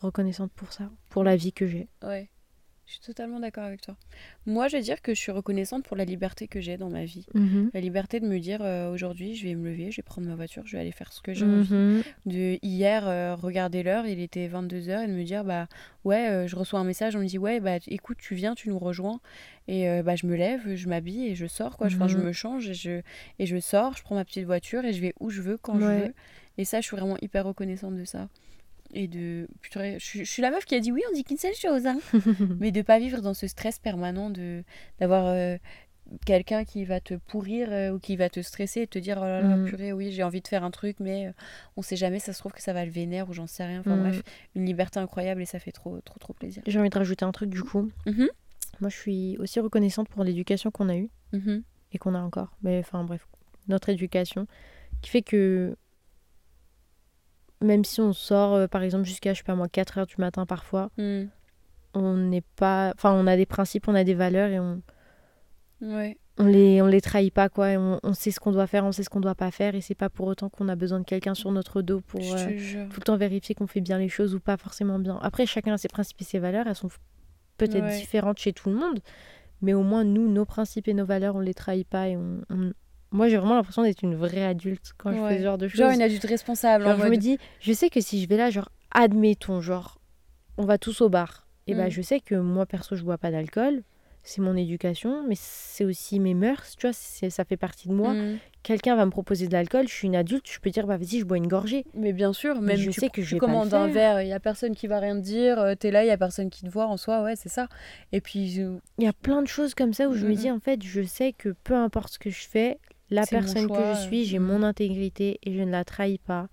[0.01, 1.89] Reconnaissante pour ça, pour la vie que j'ai.
[2.89, 3.97] Je suis totalement d'accord avec toi.
[4.47, 7.05] Moi, je vais dire que je suis reconnaissante pour la liberté que j'ai dans ma
[7.05, 7.27] vie.
[7.75, 10.35] La liberté de me dire euh, aujourd'hui, je vais me lever, je vais prendre ma
[10.35, 11.71] voiture, je vais aller faire ce que j'ai envie.
[11.75, 12.03] Mhm.
[12.25, 15.69] De hier, euh, regarder l'heure, il était 22h, et de me dire, bah
[16.05, 18.71] ouais, euh, je reçois un message, on me dit, ouais, bah écoute, tu viens, tu
[18.71, 19.21] nous rejoins.
[19.71, 21.89] Et bah je me lève, je m'habille et je sors, quoi.
[21.89, 22.25] Enfin, je Mhm.
[22.25, 23.03] me change et je,
[23.39, 25.79] et je sors, je prends ma petite voiture et je vais où je veux, quand
[25.79, 26.15] je veux.
[26.57, 28.29] Et ça, je suis vraiment hyper reconnaissante de ça.
[28.95, 29.49] Et de.
[29.61, 31.55] Putain, je, suis- je suis la meuf qui a dit oui, on dit qu'une seule
[31.55, 31.99] chose, hein.
[32.61, 34.65] Mais de pas vivre dans ce stress permanent de
[34.99, 35.59] d'avoir euh,
[36.25, 39.25] quelqu'un qui va te pourrir euh, ou qui va te stresser et te dire oh
[39.25, 39.67] là là, Mhm.
[39.69, 41.33] purée, oui, j'ai envie de faire un truc, mais euh,
[41.77, 43.81] on sait jamais, ça se trouve que ça va le vénère ou j'en sais rien.
[43.81, 44.23] Enfin bref,
[44.55, 46.63] une liberté incroyable et ça fait trop, trop, trop plaisir.
[46.67, 47.91] J'ai envie de rajouter un truc du coup.
[48.07, 48.29] Mhm.
[48.81, 51.11] Moi, je suis aussi reconnaissante pour l'éducation qu'on a eue.
[51.35, 51.63] Mhm.
[51.93, 52.57] et qu'on a encore.
[52.63, 53.27] Mais enfin bref,
[53.67, 54.47] notre éducation
[55.03, 55.77] qui fait que
[57.61, 60.17] même si on sort euh, par exemple jusqu'à je sais pas moi 4 heures du
[60.19, 61.29] matin parfois, Mhm.
[61.95, 64.83] on n'est pas enfin on a des principes, on a des valeurs et on
[65.81, 66.19] Ouais.
[66.39, 68.85] on les on les trahit pas quoi, et on, on sait ce qu'on doit faire,
[68.85, 70.99] on sait ce qu'on doit pas faire et c'est pas pour autant qu'on a besoin
[71.01, 72.47] de quelqu'un sur notre dos pour euh,
[72.91, 75.19] tout le temps vérifier qu'on fait bien les choses ou pas forcément bien.
[75.23, 76.91] Après chacun a ses principes et ses valeurs, elles sont
[77.59, 77.97] peut-être Ouais.
[77.99, 78.99] différentes chez tout le monde,
[79.63, 82.41] mais au moins nous nos principes et nos valeurs, on les trahit pas et on,
[82.51, 82.73] on-
[83.11, 85.79] moi j'ai vraiment l'impression d'être une vraie adulte quand je fais ce genre de choses.
[85.81, 86.85] Genre une adulte responsable.
[86.85, 89.99] Genre, en je me dis, je sais que si je vais là, genre, admettons, genre,
[90.57, 91.47] on va tous au bar.
[91.67, 91.91] Et bah, Mm.
[91.91, 93.83] je sais que moi, perso, je bois pas d'alcool.
[94.25, 98.13] C'est mon éducation, mais c'est aussi mes mœurs, tu vois, ça fait partie de moi.
[98.15, 98.39] Mhm.
[98.63, 101.21] Quelqu'un va me proposer de l'alcool, je suis une adulte, je peux dire, bah vas-y,
[101.21, 101.87] je bois une gorgée.
[101.95, 104.29] Mais bien sûr, même je tu, sais que tu je le commandes un verre, il
[104.29, 106.51] y a personne qui va rien te dire, euh, t'es là, il y a personne
[106.51, 107.69] qui te voit en soi, ouais, c'est ça.
[108.13, 108.57] Et puis
[108.99, 110.83] Il y a plein de choses comme ça où je me Mm, dis, en fait,
[110.83, 112.79] je sais que peu importe ce que je fais,
[113.11, 114.43] la personne que je suis, j'ai mm.
[114.43, 116.49] mon intégrité et je ne la trahis pas.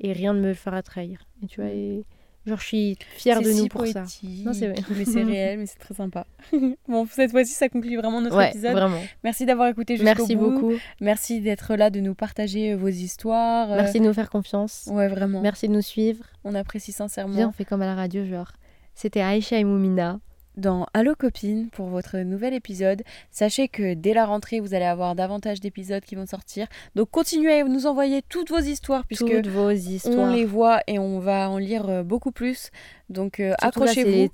[0.00, 1.20] Et rien ne me le fera trahir.
[1.42, 1.74] Et tu vois, Mm.
[1.76, 2.04] et
[2.46, 4.04] genre, je suis fière de nous pour ça.
[4.22, 4.82] Non, c'est vrai.
[4.90, 6.26] mais c'est réel, mais c'est très sympa.
[6.88, 8.72] bon, cette fois-ci, ça conclut vraiment notre Ouais, épisode.
[8.72, 9.00] vraiment.
[9.22, 10.50] Merci d'avoir écouté jusqu'au Merci bout.
[10.50, 10.72] beaucoup.
[11.00, 13.70] Merci d'être là, de nous partager euh, vos histoires.
[13.72, 14.88] euh, Merci de nous faire confiance.
[14.92, 15.40] Ouais, vraiment.
[15.40, 16.24] Merci de nous suivre.
[16.44, 17.34] On apprécie sincèrement.
[17.36, 18.50] Viens, on fait comme à la radio, genre.
[18.96, 20.20] C'était Aïcha et Moumina.
[20.56, 23.02] Dans Allo Copine pour votre nouvel épisode.
[23.30, 26.66] Sachez que dès la rentrée, vous allez avoir davantage d'épisodes qui vont sortir.
[26.94, 30.32] Donc continuez à nous envoyer toutes vos histoires puisque Toutes vos on histoires.
[30.32, 32.70] les voit et on va en lire euh, beaucoup plus.
[33.10, 34.28] Donc euh, accrochez-vous.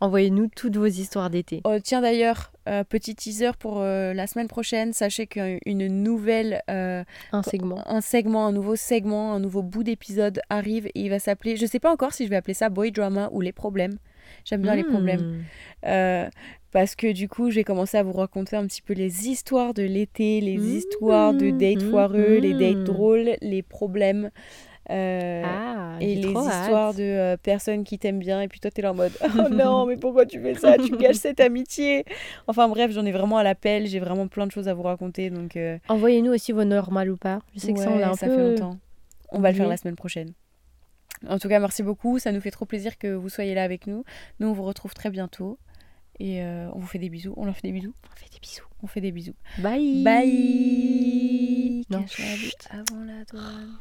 [0.00, 1.62] Envoyez-nous toutes vos histoires d'été.
[1.64, 4.92] Oh, tiens d'ailleurs, euh, petit teaser pour euh, la semaine prochaine.
[4.92, 7.02] Sachez qu'une nouvelle, euh,
[7.32, 7.82] Un segment.
[7.88, 11.56] un segment, un nouveau segment, un nouveau bout d'épisode arrive et il va s'appeler.
[11.56, 13.96] Je sais pas encore si je vais appeler ça Boy Drama ou les problèmes.
[14.46, 14.90] J'aime bien les Hmm.
[14.92, 15.26] problèmes.
[15.84, 16.28] Euh,
[16.72, 19.82] parce que du coup, j'ai commencé à vous raconter un petit peu les histoires de
[19.82, 24.30] l'été, les Mmh, histoires de dates mmh, foireux, les dates drôles, les problèmes.
[24.90, 26.96] euh, Ah, et les histoires hâte.
[26.98, 29.86] de euh, personnes qui t'aiment bien et puis toi t'es là en mode oh non
[29.86, 30.78] mais pourquoi tu fais ça?
[30.78, 32.04] Tu gâches cette amitié
[32.46, 35.30] enfin bref j'en ai vraiment à l'appel j'ai vraiment plein de choses à vous raconter
[35.30, 37.40] donc euh, Envoyez-nous aussi vos normales ou pas.
[37.54, 38.34] Je sais que ça, on l'a un ça peu...
[38.36, 38.78] fait longtemps
[39.32, 40.32] on va le faire la semaine prochaine
[41.28, 42.18] En tout cas, merci beaucoup.
[42.18, 44.04] Ça nous fait trop plaisir que vous soyez là avec nous.
[44.40, 45.58] Nous, on vous retrouve très bientôt.
[46.18, 47.34] Et euh, on vous fait des bisous.
[47.36, 47.94] On leur fait des bisous.
[48.10, 48.64] On fait des bisous.
[48.82, 49.34] On fait des bisous.
[49.58, 50.02] Bye.
[50.02, 51.84] Bye.
[51.90, 52.04] Non,
[52.70, 53.76] avant la douane.